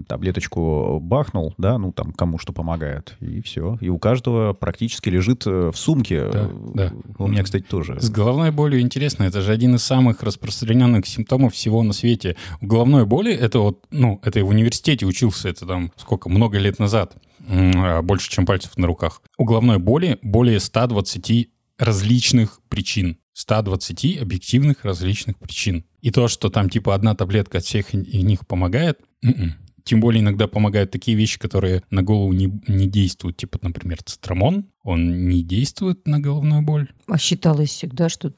таблеточку 0.06 0.98
бахнул, 1.00 1.54
да, 1.58 1.78
ну 1.78 1.92
там 1.92 2.12
кому 2.12 2.38
что 2.38 2.52
помогает, 2.52 3.16
и 3.20 3.40
все. 3.40 3.78
И 3.80 3.88
у 3.88 3.98
каждого 3.98 4.52
практически 4.52 5.08
лежит 5.08 5.46
э, 5.46 5.70
в 5.72 5.76
сумке. 5.76 6.28
Да, 6.28 6.50
да. 6.74 6.92
У 7.18 7.26
меня, 7.26 7.42
кстати, 7.42 7.64
тоже. 7.64 8.00
С 8.00 8.10
головной 8.10 8.50
болью 8.50 8.80
интересно, 8.80 9.24
это 9.24 9.40
же 9.40 9.52
один 9.52 9.74
из 9.74 9.82
самых 9.82 10.22
распространенных 10.22 11.06
симптомов 11.06 11.54
всего 11.54 11.82
на 11.82 11.92
свете. 11.92 12.36
У 12.60 12.66
головной 12.66 13.06
боли, 13.06 13.32
это 13.32 13.60
вот, 13.60 13.84
ну, 13.90 14.20
это 14.22 14.38
я 14.38 14.44
в 14.44 14.48
университете 14.48 15.06
учился, 15.06 15.48
это 15.48 15.66
там 15.66 15.92
сколько, 15.96 16.28
много 16.28 16.58
лет 16.58 16.78
назад, 16.78 17.16
а, 17.48 18.02
больше, 18.02 18.30
чем 18.30 18.46
пальцев 18.46 18.76
на 18.76 18.86
руках. 18.86 19.22
У 19.38 19.44
головной 19.44 19.78
боли 19.78 20.18
более 20.22 20.60
120 20.60 21.48
различных 21.78 22.60
причин. 22.68 23.18
120 23.34 24.18
объективных 24.20 24.84
различных 24.84 25.38
причин. 25.38 25.84
И 26.00 26.10
то, 26.10 26.28
что 26.28 26.50
там 26.50 26.68
типа 26.68 26.94
одна 26.94 27.14
таблетка 27.14 27.58
от 27.58 27.64
всех 27.64 27.94
них 27.94 28.46
помогает, 28.46 29.00
м-м. 29.22 29.54
Тем 29.84 30.00
более 30.00 30.20
иногда 30.20 30.46
помогают 30.46 30.90
такие 30.90 31.16
вещи, 31.16 31.38
которые 31.38 31.82
на 31.90 32.02
голову 32.02 32.32
не, 32.32 32.52
не 32.66 32.86
действуют. 32.86 33.36
Типа, 33.36 33.58
например, 33.62 34.02
цитрамон. 34.02 34.66
Он 34.82 35.28
не 35.28 35.42
действует 35.42 36.06
на 36.06 36.20
головную 36.20 36.62
боль. 36.62 36.88
А 37.06 37.18
считалось 37.18 37.70
всегда, 37.70 38.08
что 38.08 38.32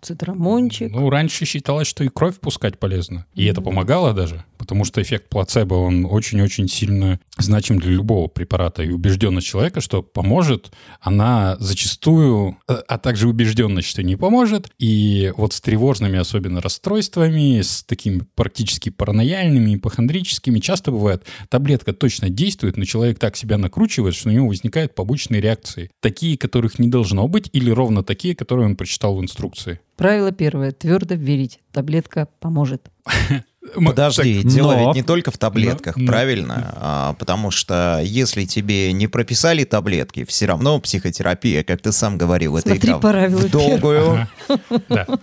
цитрамончик. 0.00 0.92
Ну, 0.92 1.10
раньше 1.10 1.44
считалось, 1.44 1.88
что 1.88 2.04
и 2.04 2.08
кровь 2.08 2.38
пускать 2.38 2.78
полезно. 2.78 3.26
И 3.34 3.44
это 3.44 3.60
помогало 3.60 4.14
даже, 4.14 4.44
потому 4.68 4.84
что 4.84 5.00
эффект 5.00 5.30
плацебо, 5.30 5.74
он 5.76 6.04
очень-очень 6.04 6.68
сильно 6.68 7.18
значим 7.38 7.78
для 7.78 7.92
любого 7.92 8.28
препарата. 8.28 8.82
И 8.82 8.90
убежденность 8.90 9.46
человека, 9.46 9.80
что 9.80 10.02
поможет, 10.02 10.70
она 11.00 11.56
зачастую, 11.58 12.58
э, 12.68 12.74
а 12.86 12.98
также 12.98 13.28
убежденность, 13.28 13.88
что 13.88 14.02
не 14.02 14.16
поможет. 14.16 14.70
И 14.78 15.32
вот 15.38 15.54
с 15.54 15.62
тревожными 15.62 16.18
особенно 16.18 16.60
расстройствами, 16.60 17.62
с 17.62 17.82
такими 17.82 18.20
практически 18.34 18.90
паранояльными, 18.90 19.76
ипохондрическими, 19.76 20.58
часто 20.58 20.90
бывает, 20.90 21.24
таблетка 21.48 21.94
точно 21.94 22.28
действует, 22.28 22.76
но 22.76 22.84
человек 22.84 23.18
так 23.18 23.38
себя 23.38 23.56
накручивает, 23.56 24.14
что 24.14 24.28
у 24.28 24.32
него 24.32 24.48
возникают 24.48 24.94
побочные 24.94 25.40
реакции. 25.40 25.90
Такие, 26.00 26.36
которых 26.36 26.78
не 26.78 26.88
должно 26.88 27.26
быть, 27.26 27.48
или 27.54 27.70
ровно 27.70 28.04
такие, 28.04 28.36
которые 28.36 28.66
он 28.66 28.76
прочитал 28.76 29.16
в 29.16 29.22
инструкции. 29.22 29.80
Правило 29.96 30.30
первое. 30.30 30.72
Твердо 30.72 31.14
верить. 31.14 31.60
Таблетка 31.72 32.28
поможет. 32.38 32.90
Подожди, 33.74 34.42
Так, 34.42 34.52
дело 34.52 34.72
но- 34.74 34.86
ведь 34.86 34.94
не 34.94 35.02
только 35.02 35.30
в 35.30 35.38
таблетках, 35.38 35.96
Но- 35.96 36.02
но- 36.04 36.12
правильно? 36.12 36.74
А, 36.76 37.12
потому 37.14 37.50
что 37.50 38.00
если 38.04 38.44
тебе 38.44 38.92
не 38.92 39.06
прописали 39.06 39.64
таблетки, 39.64 40.24
все 40.24 40.46
равно 40.46 40.80
психотерапия, 40.80 41.64
как 41.64 41.80
ты 41.80 41.92
сам 41.92 42.18
говорил, 42.18 42.56
это 42.56 42.70
Смотри 42.70 42.90
игра 42.90 43.28
в 43.28 43.50
долгую. 43.50 44.28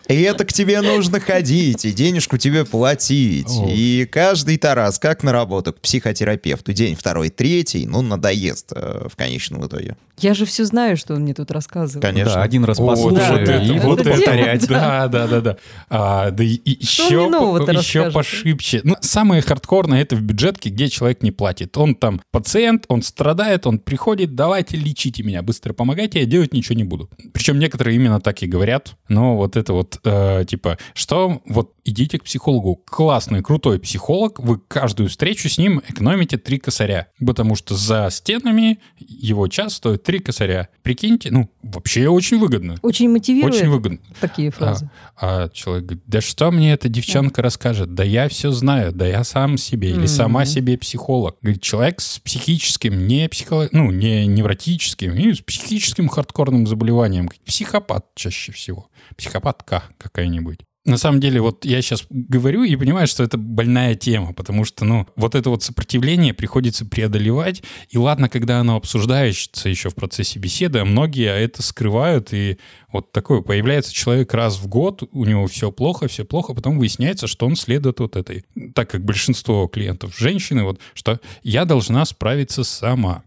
И 0.08 0.22
это 0.22 0.46
к 0.46 0.54
тебе 0.54 0.82
нужно 0.82 1.20
ходить, 1.20 1.86
и 1.86 1.92
денежку 1.92 2.38
тебе 2.38 2.66
платить. 2.66 3.52
И 3.68 4.08
каждый 4.12 4.58
Тарас, 4.58 5.00
как 5.00 5.24
на 5.24 5.32
работу 5.32 5.74
к 5.74 5.80
психотерапевту, 5.80 6.74
день 6.74 6.96
второй, 6.96 7.30
третий, 7.30 7.86
ну, 7.86 8.02
надоест 8.02 8.72
э, 8.76 9.08
в 9.12 9.16
конечном 9.16 9.66
итоге. 9.68 9.96
Я 10.18 10.34
же 10.34 10.46
все 10.46 10.66
знаю, 10.66 10.98
что 10.98 11.16
он 11.16 11.22
мне 11.22 11.34
тут 11.34 11.52
рассказывает. 11.52 12.02
Конечно. 12.02 12.36
Да, 12.36 12.44
один 12.44 12.64
раз 12.64 12.78
послушай, 12.78 13.32
вот 13.32 13.40
это, 13.42 13.58
и 13.58 13.80
вот 13.80 13.96
вот 13.98 14.02
это, 14.02 14.12
повторять. 14.12 14.68
Да, 14.68 15.08
да, 15.08 15.28
да, 15.28 15.42
да. 15.42 15.58
А, 15.90 16.32
да 16.32 16.44
и, 16.44 16.60
еще, 16.66 17.26
еще 17.26 18.12
пошибче. 18.12 18.82
Ну, 18.84 18.96
самое 19.02 19.42
хардкорное 19.42 20.02
это 20.02 20.16
в 20.16 20.22
бюджетке, 20.22 20.70
где 20.70 20.90
человек 20.90 21.22
не 21.22 21.32
платит. 21.32 21.78
Он 21.78 21.96
там 21.96 22.22
пациент, 22.32 22.86
он 22.88 23.02
страдает, 23.02 23.68
он 23.68 23.80
приходит, 23.80 24.36
давайте 24.36 24.78
лечите 24.78 25.24
меня, 25.24 25.42
быстро 25.42 25.74
помогайте, 25.74 26.20
я 26.20 26.26
делать 26.26 26.54
ничего 26.54 26.76
не 26.76 26.84
буду. 26.84 27.10
Причем 27.34 27.60
некоторые 27.60 27.96
именно 27.96 28.22
так 28.22 28.42
и 28.44 28.48
говорят. 28.48 28.96
Но 29.10 29.36
вот 29.36 29.58
это 29.58 29.74
вот, 29.74 30.00
э, 30.04 30.46
типа, 30.48 30.78
что 30.94 31.42
вот 31.46 31.74
идите 31.86 32.20
к 32.20 32.24
психологу. 32.24 32.76
Классный, 32.86 33.42
крутой 33.42 33.80
психолог, 33.80 34.40
вы 34.40 34.60
каждую 34.60 35.10
встречу 35.10 35.48
с 35.50 35.58
ним 35.58 35.82
экономите 35.88 36.38
три 36.38 36.58
косаря. 36.58 37.08
Потому 37.26 37.56
что 37.56 37.76
за 37.76 38.10
стенами 38.10 38.80
его 38.98 39.48
час 39.48 39.76
стоит 39.76 40.04
три 40.06 40.20
косаря. 40.20 40.70
Прикиньте, 40.84 41.32
ну, 41.32 41.50
вообще 41.64 42.08
очень 42.08 42.38
выгодно. 42.40 42.78
Очень 42.82 43.10
мотивирует 43.10 43.54
Очень 43.56 43.70
выгодно. 43.70 43.98
такие 44.22 44.52
фразы. 44.52 44.90
А, 45.18 45.46
а 45.46 45.50
человек 45.50 45.86
говорит, 45.86 46.04
да 46.08 46.22
что 46.22 46.52
мне 46.52 46.74
эта 46.74 46.88
девчонка 46.88 47.42
расскажет? 47.42 47.94
Да 47.96 48.04
я 48.04 48.30
все 48.30 48.52
знаю, 48.52 48.92
да 48.94 49.06
я 49.08 49.24
сам 49.24 49.58
себе 49.58 49.90
или 49.90 49.98
Мгм. 50.00 50.08
сама 50.08 50.46
себе 50.46 50.78
психолог. 50.78 51.38
Говорит, 51.42 51.62
человек 51.62 52.00
с 52.02 52.20
психическим, 52.20 53.08
не 53.08 53.28
психолог, 53.28 53.72
ну, 53.74 53.92
не 53.92 54.26
невротическим, 54.28 55.14
и 55.16 55.34
с 55.34 55.42
психическим 55.42 56.08
хардкорным 56.08 56.68
заболеванием. 56.68 57.30
Психопат 57.46 58.06
чаще 58.16 58.52
всего. 58.52 58.88
Психопатка 59.18 59.84
какая-нибудь. 59.98 60.60
На 60.86 60.98
самом 60.98 61.20
деле, 61.20 61.42
вот 61.42 61.66
я 61.66 61.82
сейчас 61.82 62.06
говорю 62.12 62.64
и 62.64 62.76
понимаю, 62.76 63.08
что 63.08 63.24
это 63.24 63.40
больная 63.40 63.96
тема, 63.96 64.34
потому 64.34 64.66
что, 64.66 64.86
ну, 64.86 65.08
вот 65.16 65.34
это 65.34 65.50
вот 65.50 65.64
сопротивление 65.64 66.36
приходится 66.36 66.86
преодолевать. 66.86 67.64
И 67.90 67.98
ладно, 67.98 68.30
когда 68.30 68.60
оно 68.60 68.76
обсуждается 68.76 69.68
еще 69.68 69.90
в 69.90 69.96
процессе 69.96 70.38
беседы, 70.38 70.80
а 70.80 70.86
многие 70.86 71.36
это 71.36 71.64
скрывают, 71.64 72.34
и 72.34 72.60
вот 72.92 73.12
такое 73.12 73.42
появляется 73.42 73.92
человек 73.92 74.32
раз 74.36 74.60
в 74.60 74.68
год, 74.68 75.02
у 75.12 75.26
него 75.26 75.48
все 75.48 75.72
плохо, 75.72 76.08
все 76.08 76.24
плохо, 76.24 76.54
потом 76.54 76.78
выясняется, 76.78 77.26
что 77.26 77.48
он 77.48 77.56
следует 77.56 78.00
вот 78.00 78.16
этой, 78.16 78.46
так 78.76 78.92
как 78.92 79.04
большинство 79.04 79.68
клиентов 79.68 80.16
женщины, 80.16 80.64
вот, 80.64 80.80
что 80.94 81.20
я 81.42 81.66
должна 81.66 82.06
справиться 82.06 82.64
сама. 82.64 83.24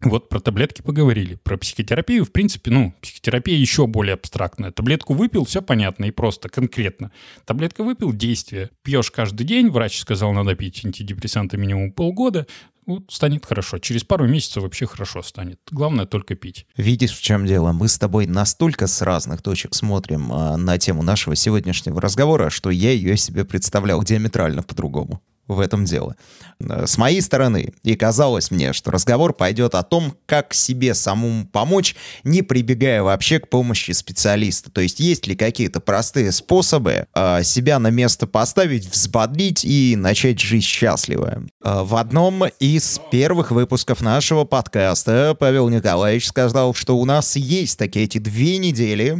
Вот 0.00 0.28
про 0.28 0.38
таблетки 0.38 0.80
поговорили. 0.80 1.34
Про 1.42 1.58
психотерапию, 1.58 2.24
в 2.24 2.30
принципе, 2.30 2.70
ну, 2.70 2.94
психотерапия 3.00 3.56
еще 3.56 3.86
более 3.88 4.14
абстрактная. 4.14 4.70
Таблетку 4.70 5.12
выпил, 5.12 5.44
все 5.44 5.60
понятно 5.60 6.04
и 6.04 6.12
просто, 6.12 6.48
конкретно. 6.48 7.10
Таблетка 7.44 7.82
выпил, 7.82 8.12
действие. 8.12 8.70
Пьешь 8.82 9.10
каждый 9.10 9.44
день, 9.44 9.70
врач 9.70 9.98
сказал, 9.98 10.32
надо 10.32 10.54
пить 10.54 10.84
антидепрессанты 10.84 11.56
минимум 11.56 11.90
полгода, 11.90 12.46
вот 12.88 13.04
станет 13.10 13.44
хорошо. 13.44 13.78
Через 13.78 14.02
пару 14.02 14.26
месяцев 14.26 14.62
вообще 14.62 14.86
хорошо 14.86 15.22
станет. 15.22 15.60
Главное 15.70 16.06
только 16.06 16.34
пить. 16.36 16.66
Видишь, 16.76 17.12
в 17.12 17.20
чем 17.20 17.44
дело? 17.44 17.72
Мы 17.72 17.86
с 17.86 17.98
тобой 17.98 18.26
настолько 18.26 18.86
с 18.86 19.02
разных 19.02 19.42
точек 19.42 19.74
смотрим 19.74 20.32
а, 20.32 20.56
на 20.56 20.78
тему 20.78 21.02
нашего 21.02 21.36
сегодняшнего 21.36 22.00
разговора, 22.00 22.48
что 22.48 22.70
я 22.70 22.92
ее 22.92 23.18
себе 23.18 23.44
представлял 23.44 24.02
диаметрально 24.02 24.62
по-другому. 24.62 25.20
В 25.48 25.60
этом 25.60 25.86
дело. 25.86 26.14
Э, 26.60 26.86
С 26.86 26.98
моей 26.98 27.22
стороны, 27.22 27.72
и 27.82 27.96
казалось 27.96 28.50
мне, 28.50 28.72
что 28.72 28.90
разговор 28.90 29.32
пойдет 29.32 29.74
о 29.74 29.82
том, 29.82 30.14
как 30.26 30.52
себе 30.54 30.94
самому 30.94 31.46
помочь, 31.46 31.96
не 32.22 32.42
прибегая 32.42 33.02
вообще 33.02 33.40
к 33.40 33.48
помощи 33.48 33.92
специалиста. 33.92 34.70
То 34.70 34.82
есть 34.82 35.00
есть 35.00 35.26
ли 35.26 35.34
какие-то 35.34 35.80
простые 35.80 36.32
способы 36.32 37.06
э, 37.14 37.42
себя 37.42 37.78
на 37.78 37.88
место 37.88 38.26
поставить, 38.26 38.86
взбодрить 38.86 39.64
и 39.64 39.96
начать 39.96 40.38
жизнь 40.38 40.66
счастливо. 40.66 41.44
Э, 41.64 41.82
В 41.82 41.96
одном 41.96 42.44
из 42.60 43.00
первых 43.10 43.50
выпусков 43.50 44.02
нашего 44.02 44.44
подкаста 44.44 45.34
Павел 45.38 45.70
Николаевич 45.70 46.28
сказал, 46.28 46.74
что 46.74 46.98
у 46.98 47.04
нас 47.06 47.36
есть 47.36 47.78
такие 47.78 48.04
эти 48.04 48.18
две 48.18 48.58
недели 48.58 49.16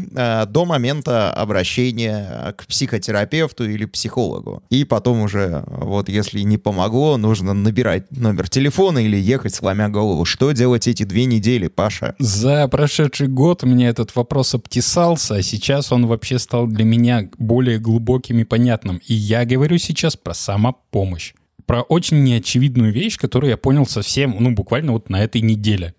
до 0.47 0.65
момента 0.65 1.33
обращения 1.33 2.55
к 2.57 2.67
психотерапевту 2.67 3.69
или 3.69 3.87
психологу. 3.87 4.63
И 4.71 4.85
потом 4.85 5.23
уже, 5.23 5.65
вот 5.67 6.09
если 6.19 6.41
не 6.41 6.59
помогло, 6.59 7.17
нужно 7.17 7.55
набирать 7.55 8.11
номер 8.11 8.49
телефона 8.49 8.99
или 8.99 9.17
ехать 9.17 9.55
сломя 9.55 9.89
голову. 9.89 10.25
Что 10.25 10.53
делать 10.53 10.87
эти 10.87 11.05
две 11.05 11.25
недели, 11.25 11.69
Паша? 11.69 12.15
За 12.19 12.69
прошедший 12.69 13.29
год 13.29 13.63
мне 13.63 13.89
этот 13.89 14.15
вопрос 14.15 14.55
обтесался, 14.55 15.37
а 15.37 15.43
сейчас 15.43 15.93
он 15.93 16.07
вообще 16.07 16.39
стал 16.39 16.67
для 16.67 16.85
меня 16.85 17.29
более 17.39 17.79
глубоким 17.79 18.39
и 18.41 18.45
понятным. 18.45 19.01
И 19.07 19.15
я 19.15 19.45
говорю 19.45 19.79
сейчас 19.79 20.17
про 20.17 20.35
самопомощь. 20.35 21.35
Про 21.67 21.83
очень 21.83 22.23
неочевидную 22.23 22.93
вещь, 22.93 23.19
которую 23.19 23.51
я 23.51 23.57
понял 23.57 23.87
совсем, 23.87 24.37
ну, 24.39 24.53
буквально 24.53 24.93
вот 24.93 25.11
на 25.11 25.23
этой 25.23 25.43
неделе. 25.43 25.95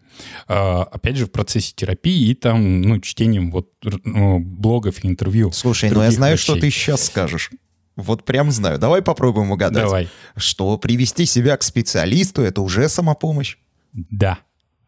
А, 0.48 0.84
опять 0.84 1.16
же, 1.16 1.26
в 1.28 1.32
процессе 1.32 1.74
терапии 1.76 2.30
и 2.30 2.34
там, 2.34 2.82
ну, 2.82 3.00
чтением 3.00 3.52
вот 3.52 3.70
ну, 4.04 4.40
блогов 4.40 5.04
и 5.04 5.08
интервью. 5.08 5.52
Слушай, 5.52 5.92
ну 5.92 6.02
я 6.02 6.12
знаю, 6.12 6.38
что 6.38 6.54
врачей. 6.54 6.72
ты 6.72 6.76
сейчас 6.76 7.06
скажешь. 7.06 7.52
Вот 8.00 8.26
прям 8.26 8.52
знаю. 8.52 8.80
Давай 8.80 9.02
попробуем 9.02 9.52
угадать. 9.52 9.84
Давай. 9.84 10.10
Что 10.36 10.78
привести 10.78 11.26
себя 11.26 11.58
к 11.58 11.64
специалисту— 11.64 12.42
это 12.44 12.62
уже 12.62 12.90
самопомощь. 12.90 13.58
Да. 13.94 14.40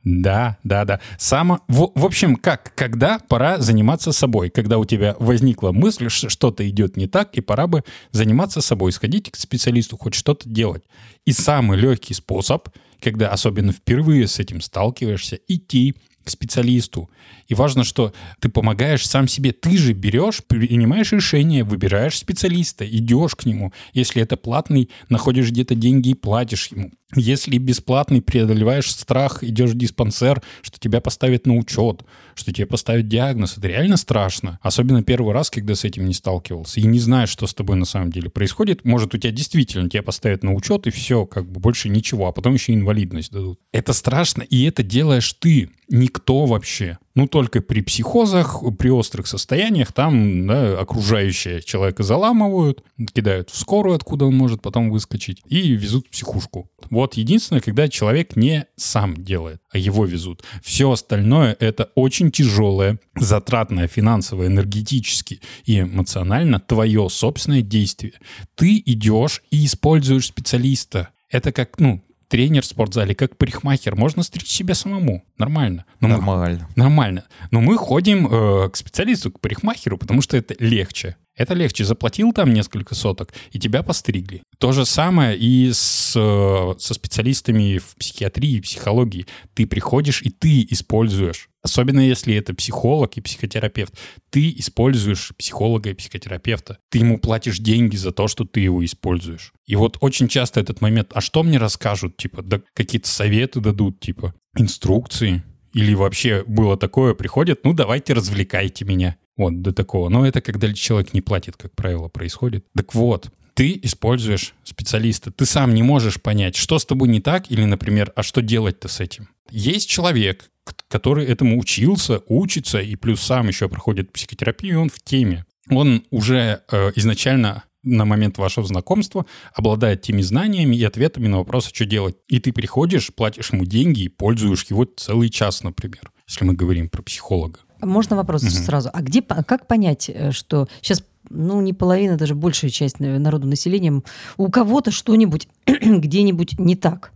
Да, 0.03 0.58
да, 0.63 0.84
да. 0.84 1.00
Само, 1.18 1.60
в, 1.68 1.91
в 1.94 2.06
общем, 2.06 2.36
как, 2.36 2.74
когда 2.75 3.20
пора 3.20 3.60
заниматься 3.60 4.12
собой? 4.12 4.50
Когда 4.50 4.80
у 4.80 4.86
тебя 4.86 5.15
возникла 5.20 5.72
мысль, 5.72 6.10
что 6.10 6.30
что-то 6.30 6.68
идет 6.68 6.98
не 6.98 7.08
так, 7.08 7.38
и 7.38 7.41
пора 7.41 7.68
бы 7.68 7.84
заниматься 8.12 8.62
собой, 8.62 8.91
сходить 8.91 9.30
к 9.30 9.36
специалисту, 9.36 9.98
хоть 9.98 10.15
что-то 10.15 10.50
делать. 10.50 10.84
И 11.25 11.34
самый 11.34 11.77
легкий 11.77 12.15
способ, 12.15 12.70
когда 13.00 13.30
особенно 13.30 13.72
впервые 13.72 14.27
с 14.27 14.39
этим 14.39 14.62
сталкиваешься, 14.62 15.39
идти 15.48 15.96
к 16.24 16.30
специалисту. 16.30 17.10
И 17.48 17.54
важно, 17.54 17.84
что 17.84 18.13
ты 18.40 18.50
помогаешь 18.50 19.08
сам 19.08 19.28
себе. 19.28 19.51
Ты 19.51 19.78
же 19.78 19.94
берешь, 19.94 20.44
принимаешь 20.46 21.12
решение, 21.12 21.63
выбираешь 21.63 22.18
специалиста, 22.18 22.88
идешь 22.88 23.36
к 23.36 23.46
нему. 23.46 23.74
Если 23.94 24.22
это 24.22 24.38
платный, 24.38 24.90
находишь 25.10 25.50
где-то 25.50 25.75
деньги 25.75 26.10
и 26.10 26.13
платишь 26.13 26.68
ему. 26.68 26.92
Если 27.15 27.58
бесплатный, 27.58 28.22
преодолеваешь 28.22 28.91
страх, 28.91 29.44
идешь 29.44 29.72
в 29.72 29.77
диспансер, 29.77 30.41
что 30.62 30.80
тебя 30.80 31.01
поставят 31.01 31.46
на 31.46 31.56
учет, 31.56 32.03
что 32.36 32.53
тебе 32.53 32.65
поставят 32.65 33.08
диагноз. 33.08 33.58
Это 33.58 33.68
реально 33.68 33.98
страшно. 33.98 34.60
Особенно 34.62 35.03
первый 35.03 35.34
раз, 35.34 35.50
когда 35.50 35.75
с 35.75 35.84
этим 35.84 36.06
не 36.06 36.13
сталкивался. 36.13 36.80
И 36.80 36.84
не 36.84 37.00
знаешь, 37.00 37.30
что 37.30 37.48
с 37.48 37.53
тобой 37.53 37.75
на 37.75 37.86
самом 37.86 38.12
деле 38.12 38.30
происходит. 38.30 38.86
Может, 38.86 39.13
у 39.13 39.18
тебя 39.18 39.32
действительно 39.32 39.89
тебя 39.89 40.03
поставят 40.03 40.44
на 40.44 40.53
учет, 40.53 40.88
и 40.88 40.89
все, 40.89 41.25
как 41.25 41.50
бы 41.50 41.60
больше 41.60 41.89
ничего. 41.89 42.27
А 42.27 42.32
потом 42.32 42.53
еще 42.53 42.74
инвалидность 42.74 43.32
дадут. 43.32 43.60
Это 43.72 43.94
страшно, 43.94 44.44
и 44.44 44.63
это 44.63 44.84
делаешь 44.84 45.34
ты. 45.34 45.70
Никто 45.89 46.46
вообще. 46.46 46.98
Ну, 47.13 47.27
только 47.27 47.62
при 47.62 47.82
психозах, 47.82 48.63
при 48.77 48.89
острых 48.89 49.27
состояниях, 49.27 49.91
там 49.91 50.48
да, 50.48 50.80
окружающие 50.80 51.62
человека 51.62 52.03
заламывают, 52.03 52.84
кидают 53.13 53.50
в 53.50 53.58
скорую, 53.58 53.96
откуда 53.96 54.25
он 54.25 54.36
может 54.36 54.62
потом 54.62 54.91
выскочить, 54.91 55.41
и 55.46 55.72
везут 55.74 56.08
в 56.08 56.12
психушку. 56.12 56.70
Вот 56.89 57.15
единственное, 57.15 57.62
когда 57.62 57.89
человек 57.89 58.36
не 58.36 58.65
сам 58.75 59.24
делает, 59.24 59.62
а 59.72 59.77
его 59.77 60.06
везут. 60.06 60.44
Все 60.63 60.89
остальное— 60.89 61.56
это 61.60 61.89
очень 61.96 62.32
тяжелое, 62.32 63.00
затратное 63.15 63.88
финансово, 63.88 64.48
энергетически 64.48 65.41
и 65.65 65.82
эмоционально 65.82 66.60
твое 66.60 67.10
собственное 67.10 67.62
действие. 67.62 68.13
Ты 68.56 68.82
идешь 68.86 69.44
и 69.51 69.65
используешь 69.65 70.27
специалиста. 70.27 71.10
Это 71.30 71.51
как, 71.51 71.80
ну, 71.80 72.01
тренер 72.31 72.61
в 72.61 72.65
спортзале, 72.65 73.13
как 73.13 73.38
парикмахер. 73.38 73.95
Можно 73.97 74.23
стричь 74.23 74.47
себя 74.47 74.73
самому. 74.73 75.21
Нормально. 75.38 75.83
Но 76.00 76.07
мы- 76.07 76.15
Нормально. 76.15 76.67
нормально. 76.77 77.23
Но 77.51 77.59
мы 77.59 77.75
ходим 77.77 78.25
э, 78.25 78.69
к 78.69 78.77
специалисту, 78.77 79.31
к 79.31 79.39
парикмахеру, 79.41 79.97
потому 79.97 80.21
что 80.21 80.38
это 80.38 80.55
легче. 80.59 81.17
Это 81.41 81.55
легче. 81.55 81.83
Заплатил 81.83 82.33
там 82.33 82.53
несколько 82.53 82.93
соток, 82.93 83.33
и 83.51 83.57
тебя 83.57 83.81
постригли. 83.81 84.43
То 84.60 84.71
же 84.71 84.86
самое 84.86 85.36
и 85.36 85.71
с, 85.74 86.13
э, 86.15 86.79
со 86.79 86.93
специалистами 86.93 87.79
в 87.79 87.95
психиатрии 87.95 88.57
и 88.57 88.62
психологии. 88.62 89.25
Ты 89.55 89.65
приходишь, 89.65 90.21
и 90.21 90.29
ты 90.29 90.67
используешь. 90.69 91.50
Особенно 91.63 92.00
если 92.00 92.36
это 92.36 92.53
психолог 92.53 93.17
и 93.17 93.21
психотерапевт. 93.21 93.93
Ты 94.29 94.51
используешь 94.51 95.31
психолога 95.36 95.89
и 95.89 95.93
психотерапевта. 95.95 96.77
Ты 96.89 97.00
ему 97.00 97.17
платишь 97.17 97.57
деньги 97.57 97.95
за 97.95 98.12
то, 98.12 98.27
что 98.27 98.45
ты 98.45 98.60
его 98.60 98.86
используешь. 98.86 99.51
И 99.65 99.75
вот 99.75 99.98
очень 100.00 100.27
часто 100.27 100.60
этот 100.60 100.79
момент, 100.79 101.10
а 101.15 101.21
что 101.21 101.41
мне 101.41 101.57
расскажут? 101.57 102.17
Типа, 102.17 102.43
да 102.43 102.62
какие-то 102.75 103.10
советы 103.10 103.62
дадут, 103.62 104.00
типа, 104.00 104.36
инструкции. 104.55 105.41
Или 105.74 105.95
вообще 105.95 106.43
было 106.45 106.77
такое, 106.77 107.13
приходят, 107.15 107.63
ну 107.63 107.74
давайте 107.74 108.13
развлекайте 108.13 108.86
меня. 108.86 109.17
Вот 109.41 109.62
до 109.62 109.74
такого. 109.74 110.10
Но 110.10 110.25
это 110.25 110.39
когда 110.41 110.71
человек 110.74 111.13
не 111.13 111.21
платит, 111.21 111.57
как 111.57 111.74
правило, 111.74 112.10
происходит. 112.10 112.65
Так 112.75 112.93
вот, 112.93 113.31
ты 113.55 113.79
используешь 113.83 114.53
специалиста. 114.63 115.31
Ты 115.31 115.45
сам 115.45 115.74
не 115.74 115.83
можешь 115.83 116.21
понять, 116.21 116.55
что 116.55 116.77
с 116.77 116.86
тобой 116.86 117.10
не 117.10 117.21
так, 117.21 117.51
или, 117.51 117.63
например, 117.63 118.13
а 118.15 118.24
что 118.24 118.41
делать-то 118.41 118.88
с 118.88 119.00
этим. 119.00 119.29
Есть 119.50 119.89
человек, 119.89 120.50
который 120.88 121.25
этому 121.25 121.60
учился, 121.60 122.21
учится, 122.27 122.79
и 122.79 122.95
плюс 122.95 123.21
сам 123.21 123.48
еще 123.48 123.67
проходит 123.67 124.13
психотерапию, 124.13 124.81
он 124.81 124.89
в 124.89 125.01
теме. 125.03 125.45
Он 125.69 126.03
уже 126.12 126.62
э, 126.71 126.91
изначально 126.95 127.63
на 127.83 128.05
момент 128.05 128.38
вашего 128.38 128.65
знакомства 128.67 129.25
обладает 129.53 130.01
теми 130.01 130.21
знаниями 130.21 130.75
и 130.75 130.83
ответами 130.83 131.27
на 131.27 131.39
вопросы, 131.39 131.69
что 131.74 131.86
делать. 131.86 132.15
И 132.27 132.39
ты 132.39 132.53
приходишь, 132.53 133.13
платишь 133.13 133.51
ему 133.51 133.65
деньги 133.65 134.01
и 134.01 134.07
пользуешь 134.07 134.65
его 134.69 134.86
целый 134.86 135.29
час, 135.29 135.63
например, 135.63 136.12
если 136.27 136.45
мы 136.45 136.53
говорим 136.53 136.89
про 136.89 137.01
психолога. 137.01 137.60
Можно 137.81 138.15
вопрос 138.15 138.43
Мгм. 138.43 138.51
сразу. 138.51 138.89
А 138.93 139.01
где, 139.01 139.21
как 139.21 139.67
понять, 139.67 140.09
э, 140.13 140.31
что 140.31 140.67
сейчас, 140.81 141.03
ну, 141.29 141.61
не 141.61 141.73
половина, 141.73 142.17
даже 142.17 142.35
большая 142.35 142.71
часть 142.71 143.00
наверное, 143.00 143.23
народу 143.23 143.47
населения, 143.47 144.01
у 144.38 144.50
кого-то 144.50 144.91
что-нибудь 144.91 145.47
где-нибудь 145.65 146.59
не 146.59 146.75
так? 146.75 147.11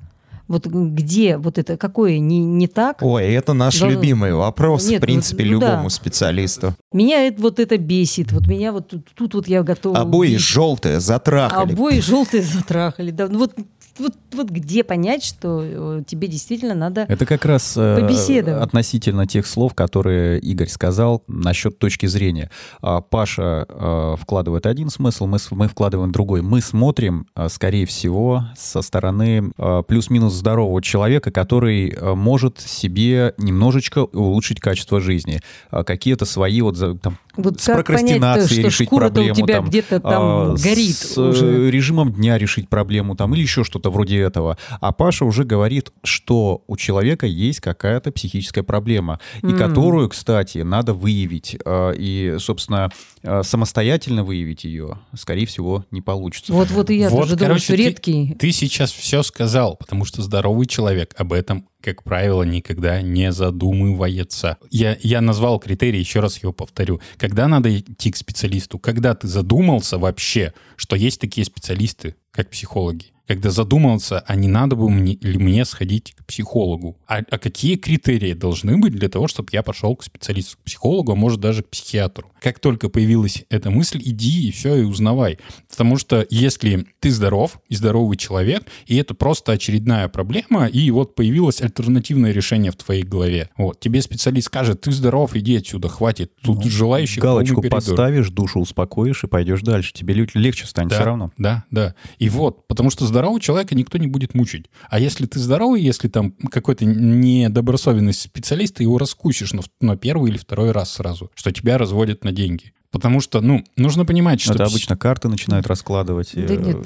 Вот 0.48 0.68
где 0.68 1.38
вот 1.38 1.58
это, 1.58 1.76
какое 1.76 2.20
не, 2.20 2.38
не 2.38 2.68
так? 2.68 3.00
Ой, 3.02 3.24
это 3.34 3.54
наш 3.54 3.80
Да, 3.80 3.90
любимый 3.90 4.32
вопрос, 4.32 4.88
нет, 4.88 5.00
в 5.00 5.02
принципе, 5.02 5.44
ну, 5.44 5.54
ну 5.54 5.60
да. 5.60 5.72
любому 5.72 5.90
специалисту. 5.90 6.76
Меня 6.94 7.26
это, 7.26 7.42
вот 7.42 7.60
это 7.60 7.80
бесит. 7.80 8.32
Вот 8.32 8.46
меня 8.46 8.72
вот 8.72 8.90
тут, 8.90 9.08
тут 9.16 9.34
вот 9.34 9.48
я 9.48 9.64
готова 9.64 9.98
Обои 9.98 10.28
убить. 10.30 10.42
желтые, 10.42 11.00
затрахали. 11.00 11.74
Обои 11.74 12.00
желтые 12.00 12.44
затрахали. 12.44 13.10
Да, 13.10 13.28
ну 13.28 13.40
вот, 13.40 13.56
вот, 13.98 14.14
вот 14.34 14.50
где 14.50 14.84
понять, 14.84 15.24
что 15.24 15.62
э, 15.64 16.04
тебе 16.06 16.28
действительно 16.28 16.74
надо... 16.76 17.06
Это 17.08 17.26
как 17.26 17.46
раз 17.46 17.76
э, 17.78 18.00
Побеседовать. 18.02 18.62
относительно 18.62 19.26
тех 19.26 19.48
слов, 19.48 19.74
которые 19.74 20.40
Игорь 20.40 20.68
сказал 20.68 21.24
насчет 21.28 21.80
точки 21.80 22.06
зрения. 22.06 22.52
А, 22.82 23.02
Паша 23.02 23.66
э, 23.68 24.16
вкладывает 24.20 24.66
один 24.66 24.90
смысл, 24.90 25.28
мы, 25.28 25.38
мы 25.52 25.68
вкладываем 25.68 26.12
другой. 26.12 26.42
Мы 26.42 26.62
смотрим, 26.62 27.28
скорее 27.48 27.86
всего, 27.86 28.46
со 28.58 28.82
стороны 28.82 29.52
плюс-минус 29.88 30.34
здорового 30.34 30.82
человека, 30.82 31.32
который 31.32 31.96
может 32.16 32.60
себе 32.60 33.34
немножечко 33.38 34.00
улучшить 34.00 34.60
качество 34.60 35.00
жизни. 35.00 35.42
А 35.70 35.84
Какие-то 35.84 36.26
свои 36.26 36.62
вот 36.62 36.78
там, 37.02 37.18
Вот 37.38 37.62
с 37.62 37.66
прокрастинацией 37.66 38.64
решить 38.64 38.90
проблему. 38.90 39.32
у 39.32 39.36
тебя 39.36 39.62
где-то 39.62 40.00
там 40.00 40.24
а, 40.24 40.56
горит 40.56 40.96
с 40.96 41.18
уже. 41.18 41.70
режимом 41.72 42.12
дня 42.12 42.38
решить 42.38 42.70
проблему 42.70 43.16
там 43.16 43.34
или 43.34 43.42
еще 43.42 43.64
что-то 43.64 43.85
вроде 43.90 44.20
этого. 44.20 44.58
А 44.82 44.92
Паша 44.92 45.26
уже 45.26 45.44
говорит, 45.44 45.92
что 46.04 46.64
у 46.68 46.78
человека 46.78 47.26
есть 47.26 47.60
какая-то 47.60 48.12
психическая 48.12 48.64
проблема, 48.64 49.20
и 49.42 49.48
М. 49.48 49.58
которую, 49.58 50.10
кстати, 50.10 50.60
надо 50.60 50.94
выявить. 50.94 51.58
э, 51.66 51.94
И, 51.98 52.36
собственно, 52.40 52.90
э, 53.24 53.42
самостоятельно 53.44 54.24
выявить 54.24 54.64
ее, 54.64 55.00
скорее 55.18 55.46
всего, 55.46 55.86
не 55.92 56.02
получится. 56.02 56.54
Вот, 56.54 56.70
вот 56.72 56.90
и 56.90 56.98
я 56.98 57.10
Вот, 57.10 57.22
тоже 57.22 57.36
думаю, 57.36 57.48
короче, 57.50 57.64
что 57.66 57.74
ты- 57.76 57.84
редкий. 57.84 58.36
Ты 58.40 58.52
сейчас 58.52 58.92
все 58.92 59.24
сказал, 59.24 59.76
потому 59.78 60.06
что 60.06 60.22
здоровый 60.22 60.66
человек 60.68 61.14
об 61.18 61.34
этом, 61.34 61.68
как 61.86 62.02
правило, 62.02 62.42
никогда 62.42 63.04
не 63.04 63.32
задумывается. 63.32 64.58
Я, 64.72 64.98
я 65.02 65.22
назвал 65.22 65.60
критерий, 65.60 66.00
еще 66.00 66.20
раз 66.20 66.42
его 66.42 66.52
повторю. 66.52 67.00
Когда 67.18 67.48
надо 67.48 67.78
идти 67.78 68.10
к 68.12 68.18
специалисту? 68.18 68.80
Когда 68.80 69.14
ты 69.14 69.28
задумался 69.28 70.00
вообще, 70.00 70.54
что 70.78 70.96
есть 70.96 71.22
такие 71.22 71.46
специалисты, 71.46 72.16
как 72.32 72.50
психологи? 72.50 73.14
Когда 73.28 73.50
задумался, 73.50 74.20
а 74.20 74.36
не 74.36 74.48
надо 74.48 74.76
бы 74.76 74.88
мне, 74.90 75.18
ли 75.20 75.40
мне 75.40 75.66
сходить 75.66 76.14
к 76.16 76.26
психологу? 76.26 76.98
А, 77.08 77.22
а 77.30 77.40
какие 77.40 77.76
критерии 77.76 78.34
должны 78.34 78.78
быть 78.78 78.94
для 78.94 79.10
того, 79.10 79.28
чтобы 79.28 79.50
я 79.52 79.64
пошел 79.64 79.96
к 79.96 80.04
специалисту, 80.04 80.58
к 80.58 80.64
психологу, 80.64 81.14
а 81.14 81.16
может 81.16 81.40
даже 81.40 81.64
к 81.64 81.70
психиатру? 81.70 82.32
Как 82.40 82.60
только 82.60 82.88
появилась 82.88 83.44
эта 83.50 83.72
мысль, 83.72 84.00
иди 84.04 84.50
и 84.50 84.52
все, 84.52 84.76
и 84.76 84.84
узнавай. 84.84 85.40
Потому 85.68 85.98
что 85.98 86.28
если 86.30 86.86
ты 87.00 87.10
здоров 87.10 87.60
и 87.68 87.76
здоровый 87.76 88.18
человек, 88.18 88.64
и 88.86 88.96
это 88.98 89.16
просто 89.16 89.54
очередная 89.54 90.08
проблема, 90.08 90.68
и 90.68 90.92
вот 90.92 91.16
появилось 91.16 91.62
альтернативное 91.76 92.32
решение 92.32 92.72
в 92.72 92.76
твоей 92.76 93.04
голове. 93.04 93.50
Вот, 93.58 93.80
тебе 93.80 94.02
специалист 94.02 94.48
скажет, 94.48 94.82
ты 94.82 94.92
здоров, 94.92 95.36
иди 95.36 95.58
отсюда, 95.58 95.90
хватит. 95.90 96.32
Тут 96.42 96.64
желающих 96.64 97.22
Галочку 97.22 97.62
поставишь, 97.62 98.30
душу 98.30 98.60
успокоишь 98.60 99.24
и 99.24 99.28
пойдешь 99.28 99.62
дальше. 99.62 99.92
Тебе 99.94 100.14
легче 100.14 100.66
станет 100.66 100.92
Да, 100.92 100.96
все 100.96 101.06
равно. 101.06 101.32
Да, 101.38 101.66
да. 101.72 101.96
И 102.18 102.30
вот, 102.30 102.68
потому 102.68 102.90
что 102.90 103.06
здорового 103.06 103.40
человека 103.40 103.76
никто 103.76 103.98
не 103.98 104.08
будет 104.08 104.34
мучить. 104.34 104.66
А 104.90 105.00
если 105.00 105.26
ты 105.26 105.40
здоровый, 105.40 105.82
если 105.82 106.08
там 106.08 106.32
какой-то 106.50 106.86
недобросовестный 106.86 108.14
специалист, 108.14 108.76
ты 108.76 108.84
его 108.84 108.98
раскусишь 108.98 109.54
на, 109.54 109.62
на 109.82 109.98
первый 109.98 110.32
или 110.32 110.38
второй 110.38 110.72
раз 110.72 110.94
сразу, 110.94 111.32
что 111.36 111.52
тебя 111.52 111.78
разводят 111.78 112.24
на 112.24 112.32
деньги. 112.32 112.74
Потому 112.92 113.22
что, 113.22 113.42
ну, 113.42 113.64
нужно 113.76 114.06
понимать, 114.06 114.42
что... 114.42 114.54
Это 114.54 114.66
обычно 114.66 114.96
карты 114.96 115.28
начинают 115.28 115.68
раскладывать. 115.68 116.32
Да 116.34 116.54
э, 116.54 116.58
нет, 116.58 116.78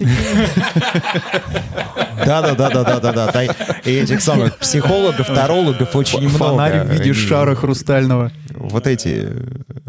Да-да-да-да-да-да-да. 2.26 3.44
И 3.86 3.92
этих 3.92 4.22
самых 4.22 4.58
психологов, 4.58 5.28
тарологов 5.28 5.96
очень 5.96 6.22
много. 6.22 6.38
Фонарь 6.38 6.86
в 6.86 6.92
виде 6.92 7.14
шара 7.14 7.56
хрустального. 7.56 8.32
Вот 8.50 8.88
эти 8.88 9.28
э, 9.30 9.46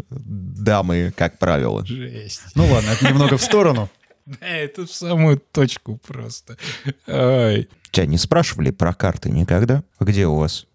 дамы, 0.09 1.13
как 1.15 1.39
правило. 1.39 1.85
Жесть. 1.85 2.41
Ну 2.55 2.71
ладно, 2.71 2.89
это 2.89 3.07
немного 3.07 3.37
в 3.37 3.41
сторону. 3.41 3.89
Да, 4.25 4.47
это 4.47 4.85
в 4.85 4.91
самую 4.91 5.41
точку 5.51 5.99
просто. 6.05 6.57
Тебя 7.05 8.05
не 8.05 8.17
спрашивали 8.17 8.71
про 8.71 8.93
карты 8.93 9.29
никогда? 9.29 9.83
Где 9.99 10.27
у 10.27 10.35
вас 10.35 10.65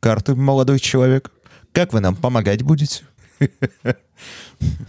карты, 0.00 0.34
молодой 0.34 0.78
человек? 0.78 1.30
Как 1.72 1.92
вы 1.92 2.00
нам 2.00 2.16
помогать 2.16 2.62
будете? 2.62 3.04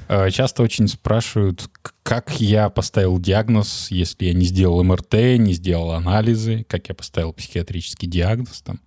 Э, 0.08 0.30
Часто 0.30 0.63
очень 0.63 0.88
спрашивают, 0.88 1.68
как 2.04 2.39
я 2.39 2.70
поставил 2.70 3.18
диагноз, 3.20 3.88
если 3.89 4.26
я 4.26 4.34
не 4.34 4.46
сделал 4.46 4.84
МРТ, 4.84 5.13
не 5.39 5.54
сделал 5.54 5.92
анализы, 5.92 6.66
как 6.68 6.89
я 6.89 6.96
поставил 6.96 7.34
психиатрический 7.34 8.08
диагноз. 8.08 8.62
Там. 8.62 8.80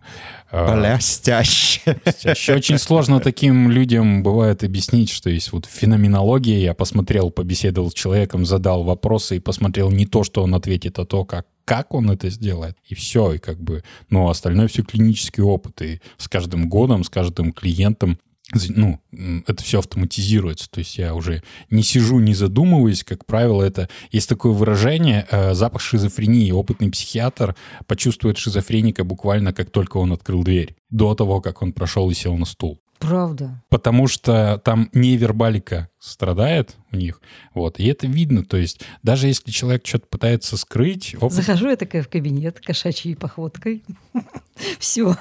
Э, 0.52 0.76
Блястяще. 0.76 1.80
Еще 2.22 2.54
очень 2.54 2.78
сложно 2.78 3.20
таким 3.20 3.70
людям 3.70 4.22
бывает 4.22 4.62
объяснить, 4.62 5.10
что 5.10 5.30
есть 5.30 5.52
вот 5.52 5.66
феноменология. 5.66 6.58
Я 6.60 6.74
посмотрел, 6.74 7.30
побеседовал 7.30 7.90
с 7.90 7.94
человеком, 7.94 8.46
задал 8.46 8.84
вопросы 8.84 9.36
и 9.36 9.40
посмотрел 9.40 9.90
не 9.90 10.06
то, 10.06 10.22
что 10.22 10.42
он 10.42 10.54
ответит, 10.54 10.98
а 10.98 11.04
то, 11.04 11.24
как 11.24 11.46
как 11.64 11.94
он 11.94 12.12
это 12.12 12.30
сделает. 12.30 12.76
И 12.86 12.94
все, 12.94 13.32
и 13.32 13.38
как 13.38 13.60
бы, 13.60 13.82
ну, 14.08 14.28
остальное 14.28 14.68
все 14.68 14.84
клинический 14.84 15.42
опыт. 15.42 15.82
И 15.82 16.00
с 16.16 16.28
каждым 16.28 16.68
годом, 16.68 17.02
с 17.02 17.10
каждым 17.10 17.52
клиентом 17.52 18.20
ну, 18.52 19.00
это 19.46 19.62
все 19.62 19.80
автоматизируется. 19.80 20.70
То 20.70 20.78
есть 20.78 20.98
я 20.98 21.14
уже 21.14 21.42
не 21.70 21.82
сижу, 21.82 22.20
не 22.20 22.34
задумываясь. 22.34 23.02
Как 23.02 23.26
правило, 23.26 23.62
это 23.62 23.88
есть 24.12 24.28
такое 24.28 24.52
выражение 24.52 25.26
э, 25.30 25.54
запах 25.54 25.80
шизофрении. 25.80 26.52
Опытный 26.52 26.90
психиатр 26.90 27.56
почувствует 27.86 28.38
шизофреника 28.38 29.02
буквально 29.02 29.52
как 29.52 29.70
только 29.70 29.96
он 29.96 30.12
открыл 30.12 30.44
дверь, 30.44 30.76
до 30.90 31.14
того, 31.14 31.40
как 31.40 31.62
он 31.62 31.72
прошел 31.72 32.10
и 32.10 32.14
сел 32.14 32.36
на 32.36 32.44
стул. 32.44 32.80
Правда. 32.98 33.62
Потому 33.68 34.06
что 34.06 34.60
там 34.64 34.88
невербалика 34.92 35.90
страдает 35.98 36.76
у 36.92 36.96
них. 36.96 37.20
Вот. 37.54 37.78
И 37.78 37.86
это 37.86 38.06
видно. 38.06 38.44
То 38.44 38.56
есть 38.56 38.80
даже 39.02 39.26
если 39.26 39.50
человек 39.50 39.86
что-то 39.86 40.06
пытается 40.06 40.56
скрыть, 40.56 41.14
опыт 41.16 41.32
Захожу 41.32 41.68
я 41.68 41.76
такая 41.76 42.02
в 42.02 42.08
кабинет 42.08 42.60
кошачьей 42.60 43.16
походкой. 43.16 43.84
Все. 44.78 45.16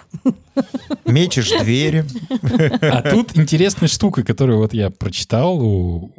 Мечешь 1.06 1.52
двери. 1.62 2.06
А 2.82 3.02
тут 3.02 3.38
интересная 3.38 3.90
штука, 3.90 4.24
которую 4.24 4.60
вот 4.60 4.74
я 4.74 4.90
прочитал 4.90 5.62
у 5.62 6.14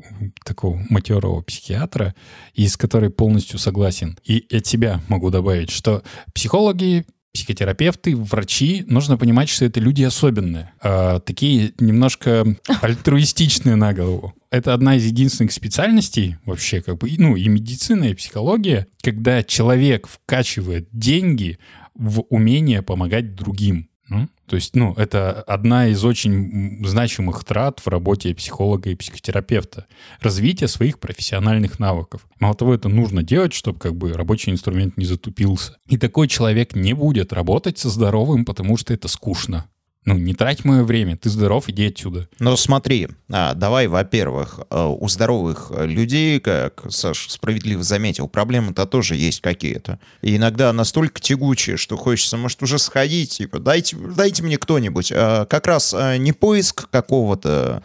такого 0.45 0.79
матерого 0.91 1.41
психиатра, 1.41 2.15
и 2.55 2.69
с 2.69 2.77
которой 2.77 3.11
полностью 3.11 3.59
согласен. 3.59 4.19
И 4.25 4.47
от 4.55 4.67
себя 4.67 5.01
могу 5.09 5.31
добавить, 5.31 5.71
что 5.71 6.03
психологи, 6.35 7.07
психотерапевты, 7.37 8.16
врачи, 8.16 8.85
нужно 8.88 9.18
понимать, 9.18 9.51
что 9.51 9.66
это 9.66 9.79
люди 9.79 10.03
особенные. 10.03 10.72
А, 10.81 11.20
такие 11.20 11.72
немножко 11.79 12.46
альтруистичные 12.81 13.77
на 13.77 13.92
голову. 13.92 14.35
Это 14.51 14.72
одна 14.72 14.96
из 14.96 15.05
единственных 15.05 15.53
специальностей 15.53 16.37
вообще, 16.46 16.81
как 16.81 16.99
бы, 16.99 17.11
ну, 17.18 17.37
и 17.37 17.46
медицина, 17.49 18.05
и 18.05 18.14
психология, 18.14 18.87
когда 19.03 19.42
человек 19.42 20.09
вкачивает 20.09 20.88
деньги 20.92 21.59
в 21.94 22.20
умение 22.31 22.81
помогать 22.81 23.35
другим. 23.35 23.90
Ну, 24.09 24.29
То 24.47 24.57
есть, 24.57 24.77
ну, 24.77 24.95
это 24.97 25.42
одна 25.42 25.88
из 25.88 26.05
очень 26.05 26.87
значимых 26.87 27.45
трат 27.45 27.81
в 27.81 27.88
работе 27.88 28.35
психолога 28.35 28.90
и 28.90 28.95
психотерапевта. 28.95 29.87
Развитие 30.21 30.69
своих 30.69 31.01
профессиональных 31.01 31.81
навыков. 31.81 32.27
Мало 32.38 32.55
того, 32.55 32.75
это 32.75 32.88
нужно 32.88 33.23
делать, 33.23 33.53
чтобы 33.53 33.79
как 33.79 33.97
бы 33.97 34.12
рабочий 34.12 34.53
инструмент 34.53 34.97
не 34.97 35.05
затупился. 35.05 35.77
И 35.88 35.97
такой 35.97 36.29
человек 36.29 36.77
не 36.77 36.92
будет 36.92 37.33
работать 37.33 37.79
со 37.79 37.88
здоровым, 37.88 38.45
потому 38.45 38.77
что 38.77 38.95
это 38.95 39.09
скучно. 39.09 39.66
Ну, 40.07 40.16
не 40.16 40.35
трать 40.35 40.64
мое 40.64 40.85
время, 40.85 41.16
ты 41.16 41.29
здоров, 41.29 41.69
иди 41.69 41.88
отсюда. 41.88 42.29
Но 42.38 42.57
смотри, 42.57 43.09
а, 43.29 43.55
давай, 43.55 43.88
во-первых, 43.88 44.61
а, 44.71 44.87
у 44.87 45.09
здоровых 45.09 45.73
э, 45.75 45.85
людей, 45.85 46.38
как 46.38 46.85
Саш 46.88 47.29
справедливо 47.29 47.83
заметил, 47.83 48.29
проблемы-то 48.29 48.87
тоже 48.87 49.16
есть 49.16 49.40
какие-то. 49.40 49.99
И 50.23 50.37
иногда 50.37 50.73
настолько 50.73 51.21
тягучие, 51.21 51.77
что 51.77 51.97
хочется, 51.97 52.37
может, 52.37 52.62
уже 52.62 52.79
сходить, 52.79 53.38
типа, 53.38 53.59
дайте, 53.59 53.97
дайте 53.97 54.45
мне 54.45 54.59
кто-нибудь. 54.59 55.11
А, 55.12 55.45
Как 55.45 55.66
раз 55.66 55.92
а, 55.92 56.16
не 56.19 56.33
поиск 56.33 56.88
какого-то 56.88 57.83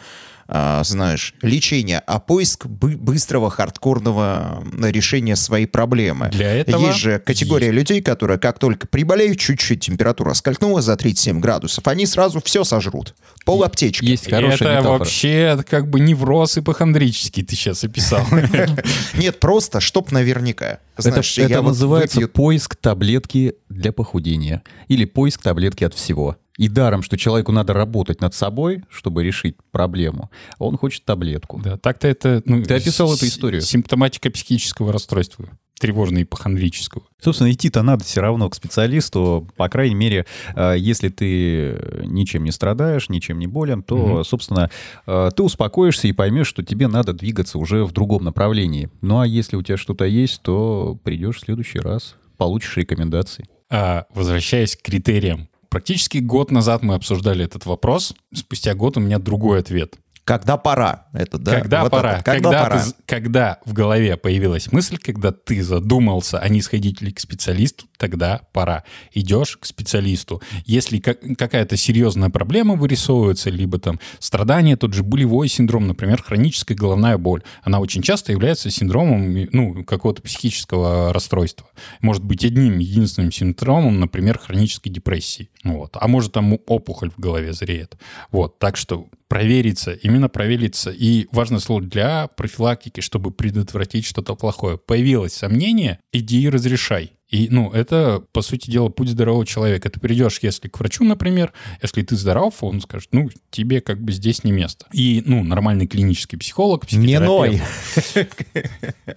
а, 0.54 0.84
знаешь, 0.84 1.34
лечения, 1.42 2.04
а 2.06 2.20
поиск 2.20 2.66
бы- 2.66 2.98
быстрого 2.98 3.50
хардкорного 3.50 4.62
решения 4.82 5.38
своей 5.38 5.66
проблемы. 5.66 6.30
Для 6.30 6.54
этого 6.54 6.88
Есть 6.88 7.00
же 7.00 7.20
категория 7.20 7.72
людей, 7.72 8.02
которые 8.02 8.38
как 8.38 8.60
только 8.60 8.86
приболеют, 8.86 9.40
чуть-чуть 9.40 9.80
температура 9.80 10.34
скользнула 10.34 10.82
за 10.82 10.98
37 10.98 11.40
градусов, 11.40 11.88
они 11.88 12.06
сразу 12.06 12.42
все 12.42 12.66
сожрут. 12.66 13.16
Пол 13.46 13.64
аптечки. 13.64 14.04
Есть 14.04 14.30
хорошая 14.30 14.56
это 14.56 14.72
метафора. 14.72 15.00
вообще 15.00 15.64
как 15.70 15.90
бы 15.90 16.02
невроз 16.02 16.58
ипохондрический 16.58 17.44
ты 17.44 17.56
сейчас 17.56 17.86
описал. 17.86 18.26
Нет, 19.16 19.40
просто, 19.40 19.80
чтоб 19.80 20.12
наверняка. 20.12 20.80
Это, 20.98 21.10
Знаешь, 21.10 21.38
это 21.38 21.50
я 21.50 21.62
вот 21.62 21.70
называется 21.70 22.20
выпью- 22.20 22.28
поиск 22.28 22.76
таблетки 22.76 23.56
для 23.70 23.92
похудения. 23.94 24.62
Или 24.90 25.06
поиск 25.06 25.42
таблетки 25.42 25.86
от 25.86 25.94
всего. 25.94 26.38
И 26.58 26.68
даром, 26.68 27.02
что 27.02 27.18
человеку 27.18 27.52
надо 27.52 27.74
работать 27.74 28.22
над 28.22 28.34
собой, 28.34 28.84
чтобы 28.90 29.24
решить 29.24 29.56
проблему, 29.72 30.30
а 30.60 30.66
он 30.66 30.78
хочет 30.78 31.06
таблетку. 31.06 31.60
Да, 31.64 31.78
так-то 31.78 32.08
это... 32.08 32.42
ну, 32.46 32.62
Ты 32.64 32.76
описал 32.76 33.14
эту 33.14 33.26
историю. 33.26 33.62
Симптоматика 33.62 34.30
психического 34.30 34.92
расстройства, 34.92 35.50
тревожно-ипохондрического. 35.80 37.04
Собственно, 37.20 37.52
идти-то 37.52 37.82
надо 37.82 38.04
все 38.04 38.22
равно 38.22 38.50
к 38.50 38.56
специалисту. 38.56 39.48
По 39.56 39.70
крайней 39.70 39.96
мере, 39.96 40.26
э, 40.56 40.76
если 40.78 41.10
ты 41.10 42.04
ничем 42.06 42.44
не 42.44 42.52
страдаешь, 42.52 43.10
ничем 43.10 43.40
не 43.40 43.48
болен, 43.48 43.82
то, 43.82 43.96
Мгм. 43.96 44.24
собственно, 44.24 44.70
э, 45.08 45.30
ты 45.36 45.44
успокоишься 45.44 46.08
и 46.08 46.12
поймешь, 46.12 46.48
что 46.48 46.64
тебе 46.64 46.88
надо 46.88 47.14
двигаться 47.14 47.58
уже 47.58 47.84
в 47.86 47.94
другом 47.94 48.24
направлении. 48.24 48.90
Ну 49.02 49.20
а 49.20 49.26
если 49.28 49.56
у 49.56 49.64
тебя 49.64 49.78
что-то 49.78 50.06
есть, 50.06 50.42
то 50.42 51.00
придешь 51.04 51.38
в 51.38 51.42
следующий 51.42 51.80
раз, 51.80 52.16
получишь 52.38 52.78
рекомендации. 52.78 53.46
А, 53.70 54.06
возвращаясь 54.14 54.76
к 54.76 54.82
критериям. 54.82 55.48
Практически 55.72 56.18
год 56.18 56.52
назад 56.52 56.84
мы 56.84 56.96
обсуждали 56.96 57.46
этот 57.46 57.66
вопрос. 57.66 58.14
Спустя 58.34 58.76
год 58.76 58.98
у 58.98 59.00
меня 59.00 59.20
другой 59.20 59.60
ответ. 59.60 59.96
Когда 60.24 60.58
пора? 60.58 61.08
Это, 61.14 61.38
да? 61.40 61.60
когда 61.60 61.82
Вот 61.84 61.92
пора? 61.92 62.14
это. 62.16 62.24
Когда, 62.24 62.50
когда, 62.50 62.64
пора? 62.64 62.84
ты 62.84 62.94
когда 63.06 63.58
в 63.66 63.74
голове 63.74 64.18
появилась 64.18 64.72
мысль, 64.72 64.98
когда 64.98 65.32
ты 65.32 65.64
задумался, 65.64 66.38
а 66.40 66.48
не 66.48 66.62
сходить 66.62 67.02
ли 67.02 67.12
к 67.12 67.20
специалисту, 67.20 67.86
тогда 67.98 68.42
пора. 68.54 68.84
Идешь 69.14 69.58
к 69.58 69.66
специалисту. 69.66 70.42
Если 70.66 71.00
как- 71.00 71.22
какая-то 71.38 71.76
серьезная 71.76 72.30
проблема 72.30 72.76
вырисовывается, 72.76 73.50
либо 73.50 73.80
там 73.80 74.00
страдание, 74.20 74.76
тот 74.78 74.94
же 74.94 75.04
болевой 75.04 75.48
синдром, 75.48 75.88
например, 75.88 76.22
хроническая 76.22 76.78
головная 76.78 77.18
боль, 77.18 77.42
она 77.64 77.80
очень 77.80 78.04
часто 78.04 78.32
является 78.32 78.70
синдромом 78.70 79.48
ну, 79.52 79.84
какого-то 79.84 80.22
психического 80.22 81.14
расстройства. 81.14 81.68
Может 82.02 82.24
быть 82.24 82.46
одним 82.46 82.78
единственным 82.78 83.32
симптомом, 83.32 84.00
например, 84.00 84.38
хронической 84.38 84.92
депрессии. 84.92 85.50
Вот. 85.64 85.98
А 86.00 86.08
может 86.08 86.34
там 86.34 86.58
опухоль 86.68 87.10
в 87.10 87.20
голове 87.20 87.54
зреет. 87.54 87.98
Вот. 88.32 88.60
Так 88.60 88.78
что 88.78 89.08
провериться, 89.32 89.94
именно 89.94 90.28
провериться. 90.28 90.92
И 90.92 91.30
важное 91.32 91.60
слово 91.60 91.82
для 91.82 92.28
профилактики, 92.28 93.00
чтобы 93.00 93.32
предотвратить 93.32 94.04
что-то 94.04 94.36
плохое. 94.36 94.78
Появилось 94.78 95.32
сомнение, 95.32 96.00
иди 96.12 96.42
и 96.42 96.50
разрешай. 96.50 97.14
И, 97.32 97.48
ну, 97.50 97.72
это, 97.72 98.24
по 98.34 98.42
сути 98.42 98.70
дела, 98.70 98.90
путь 98.90 99.08
здорового 99.08 99.46
человека. 99.46 99.90
Ты 99.90 100.02
придешь, 100.02 100.40
если 100.42 100.68
к 100.68 100.78
врачу, 100.78 101.06
например, 101.06 101.54
если 101.82 102.02
ты 102.02 102.18
здоров, 102.18 102.56
он 102.62 102.82
скажет, 102.82 103.08
ну, 103.14 103.30
тебе 103.50 103.80
как 103.80 104.02
бы 104.02 104.12
здесь 104.12 104.44
не 104.44 104.52
место. 104.52 104.86
И, 104.92 105.24
ну, 105.26 105.42
нормальный 105.42 105.88
клинический 105.88 106.38
психолог, 106.38 106.92
Не 106.92 107.20
ной. 107.20 107.62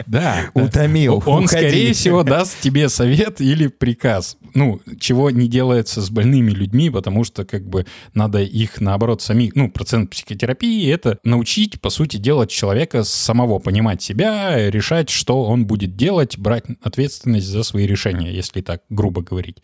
Да. 0.07 0.49
Утомил. 0.53 1.21
Он, 1.25 1.47
скорее 1.47 1.93
всего, 1.93 2.23
даст 2.23 2.59
тебе 2.61 2.87
совет 2.87 3.41
или 3.41 3.67
приказ. 3.67 4.37
Ну, 4.53 4.81
чего 4.97 5.29
не 5.29 5.49
делается 5.49 6.01
с 6.01 6.09
больными 6.09 6.51
людьми, 6.51 6.89
потому 6.89 7.25
что, 7.25 7.43
как 7.43 7.67
бы, 7.67 7.85
надо 8.13 8.41
их, 8.41 8.79
наоборот, 8.79 9.21
самих... 9.21 9.55
Ну, 9.55 9.69
процент 9.69 10.09
психотерапии— 10.11 10.89
это 10.91 11.19
научить, 11.25 11.81
по 11.81 11.89
сути, 11.89 12.15
делать 12.15 12.49
человека 12.49 13.03
самого, 13.03 13.59
понимать 13.59 14.01
себя, 14.01 14.69
решать, 14.69 15.09
что 15.09 15.43
он 15.43 15.65
будет 15.65 15.97
делать, 15.97 16.37
брать 16.37 16.63
ответственность 16.81 17.47
за 17.47 17.63
свои 17.63 17.85
решения, 17.85 18.04
если 18.11 18.61
так 18.61 18.83
грубо 18.89 19.21
говорить. 19.21 19.57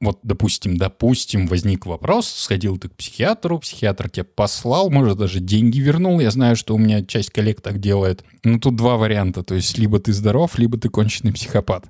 Вот, 0.00 0.18
допустим, 0.24 0.76
допустим, 0.76 1.46
возник 1.46 1.86
вопрос, 1.86 2.28
сходил 2.28 2.76
ты 2.76 2.88
к 2.88 2.96
психиатру, 2.96 3.60
психиатр 3.60 4.10
тебя 4.10 4.24
послал, 4.24 4.90
может, 4.90 5.16
даже 5.16 5.38
деньги 5.38 5.78
вернул. 5.78 6.18
Я 6.18 6.32
знаю, 6.32 6.56
что 6.56 6.74
у 6.74 6.78
меня 6.78 7.04
часть 7.04 7.30
коллег 7.30 7.60
так 7.60 7.78
делает. 7.78 8.24
Ну, 8.42 8.58
тут 8.58 8.74
два 8.74 8.96
варианта. 8.96 9.44
То 9.44 9.54
есть, 9.54 9.78
либо 9.78 10.00
ты 10.00 10.12
здоров, 10.12 10.58
либо 10.58 10.76
ты 10.76 10.88
конченый 10.88 11.32
психопат. 11.32 11.88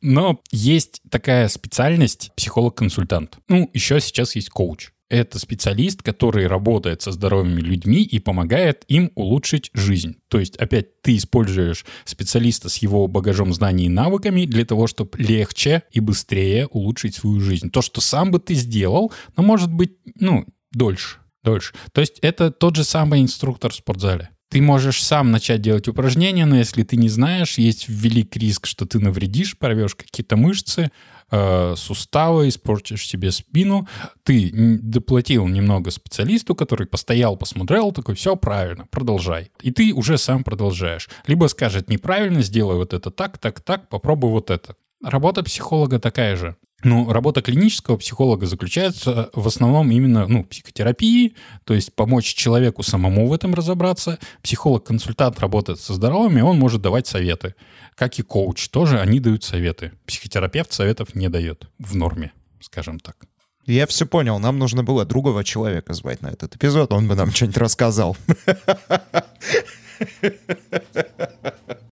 Но 0.00 0.40
есть 0.52 1.00
такая 1.10 1.48
специальность 1.48 2.30
психолог-консультант. 2.36 3.38
Ну, 3.48 3.68
еще 3.72 4.00
сейчас 4.00 4.36
есть 4.36 4.50
коуч. 4.50 4.90
Это 5.08 5.38
специалист, 5.38 6.02
который 6.02 6.48
работает 6.48 7.00
со 7.00 7.12
здоровыми 7.12 7.60
людьми 7.60 8.02
и 8.02 8.18
помогает 8.18 8.84
им 8.88 9.12
улучшить 9.14 9.70
жизнь. 9.72 10.16
То 10.28 10.40
есть, 10.40 10.56
опять, 10.56 11.00
ты 11.02 11.16
используешь 11.16 11.84
специалиста 12.04 12.68
с 12.68 12.78
его 12.78 13.06
багажом 13.06 13.54
знаний 13.54 13.86
и 13.86 13.90
навыками 13.90 14.46
для 14.46 14.64
того, 14.64 14.88
чтобы 14.88 15.16
легче 15.18 15.84
и 15.92 16.00
быстрее 16.00 16.66
улучшить 16.66 17.14
свою 17.14 17.40
жизнь. 17.40 17.70
То, 17.70 17.82
что 17.82 18.00
сам 18.00 18.32
бы 18.32 18.40
ты 18.40 18.54
сделал, 18.54 19.12
но 19.36 19.44
может 19.44 19.72
быть, 19.72 19.92
ну, 20.18 20.44
дольше. 20.72 21.18
Дольше. 21.44 21.74
То 21.92 22.00
есть 22.00 22.18
это 22.22 22.50
тот 22.50 22.74
же 22.74 22.82
самый 22.82 23.22
инструктор 23.22 23.70
в 23.70 23.76
спортзале. 23.76 24.30
Ты 24.48 24.62
можешь 24.62 25.02
сам 25.02 25.32
начать 25.32 25.60
делать 25.60 25.88
упражнения, 25.88 26.46
но 26.46 26.56
если 26.56 26.84
ты 26.84 26.96
не 26.96 27.08
знаешь, 27.08 27.58
есть 27.58 27.88
велик 27.88 28.36
риск, 28.36 28.66
что 28.66 28.86
ты 28.86 29.00
навредишь, 29.00 29.58
порвешь 29.58 29.96
какие-то 29.96 30.36
мышцы, 30.36 30.90
э, 31.30 31.74
суставы, 31.76 32.48
испортишь 32.48 33.06
себе 33.06 33.32
спину. 33.32 33.88
Ты 34.22 34.50
доплатил 34.54 35.48
немного 35.48 35.90
специалисту, 35.90 36.54
который 36.54 36.86
постоял, 36.86 37.36
посмотрел, 37.36 37.90
такой, 37.90 38.14
все 38.14 38.36
правильно, 38.36 38.86
продолжай. 38.90 39.50
И 39.62 39.72
ты 39.72 39.92
уже 39.92 40.16
сам 40.16 40.44
продолжаешь. 40.44 41.08
Либо 41.26 41.48
скажет 41.48 41.90
неправильно, 41.90 42.42
сделай 42.42 42.76
вот 42.76 42.94
это 42.94 43.10
так, 43.10 43.38
так, 43.38 43.60
так, 43.60 43.88
попробуй 43.88 44.30
вот 44.30 44.50
это. 44.50 44.76
Работа 45.02 45.42
психолога 45.42 45.98
такая 45.98 46.36
же. 46.36 46.56
Ну, 46.82 47.10
работа 47.10 47.40
клинического 47.40 47.96
психолога 47.96 48.46
заключается 48.46 49.30
в 49.32 49.46
основном 49.46 49.90
именно, 49.90 50.26
ну, 50.26 50.44
психотерапии, 50.44 51.34
то 51.64 51.72
есть 51.72 51.94
помочь 51.94 52.34
человеку 52.34 52.82
самому 52.82 53.26
в 53.28 53.32
этом 53.32 53.54
разобраться. 53.54 54.18
Психолог-консультант 54.42 55.40
работает 55.40 55.80
со 55.80 55.94
здоровыми, 55.94 56.42
он 56.42 56.58
может 56.58 56.82
давать 56.82 57.06
советы. 57.06 57.54
Как 57.94 58.18
и 58.18 58.22
коуч, 58.22 58.68
тоже 58.68 59.00
они 59.00 59.20
дают 59.20 59.42
советы. 59.42 59.92
Психотерапевт 60.04 60.72
советов 60.72 61.14
не 61.14 61.30
дает 61.30 61.66
в 61.78 61.96
норме, 61.96 62.32
скажем 62.60 63.00
так. 63.00 63.16
Я 63.64 63.86
все 63.86 64.06
понял, 64.06 64.38
нам 64.38 64.58
нужно 64.58 64.84
было 64.84 65.04
другого 65.04 65.42
человека 65.42 65.94
звать 65.94 66.20
на 66.22 66.28
этот 66.28 66.54
эпизод, 66.54 66.92
он 66.92 67.08
бы 67.08 67.16
нам 67.16 67.32
что-нибудь 67.32 67.56
рассказал. 67.56 68.16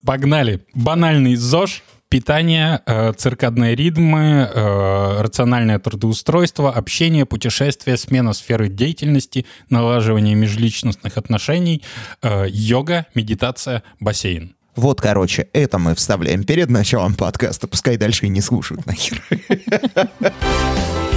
Погнали. 0.06 0.66
Банальный 0.74 1.36
ЗОЖ, 1.36 1.84
питание, 2.10 2.82
э, 2.86 3.14
циркадные 3.14 3.76
ритмы, 3.76 4.50
э, 4.54 5.22
рациональное 5.22 5.80
трудоустройство, 5.80 6.72
общение, 6.72 7.26
путешествие, 7.26 7.98
смена 7.98 8.34
сферы 8.34 8.70
деятельности, 8.70 9.46
налаживание 9.70 10.36
межличностных 10.36 11.18
отношений, 11.18 11.84
э, 12.22 12.46
йога, 12.50 13.06
медитация, 13.16 13.84
бассейн. 14.00 14.56
Вот, 14.76 15.02
короче, 15.02 15.48
это 15.54 15.80
мы 15.80 15.96
вставляем 15.96 16.44
перед 16.44 16.70
началом 16.70 17.16
подкаста, 17.16 17.68
пускай 17.68 17.98
дальше 17.98 18.28
и 18.28 18.30
не 18.30 18.42
слушают 18.42 18.86
нахер. 18.86 19.22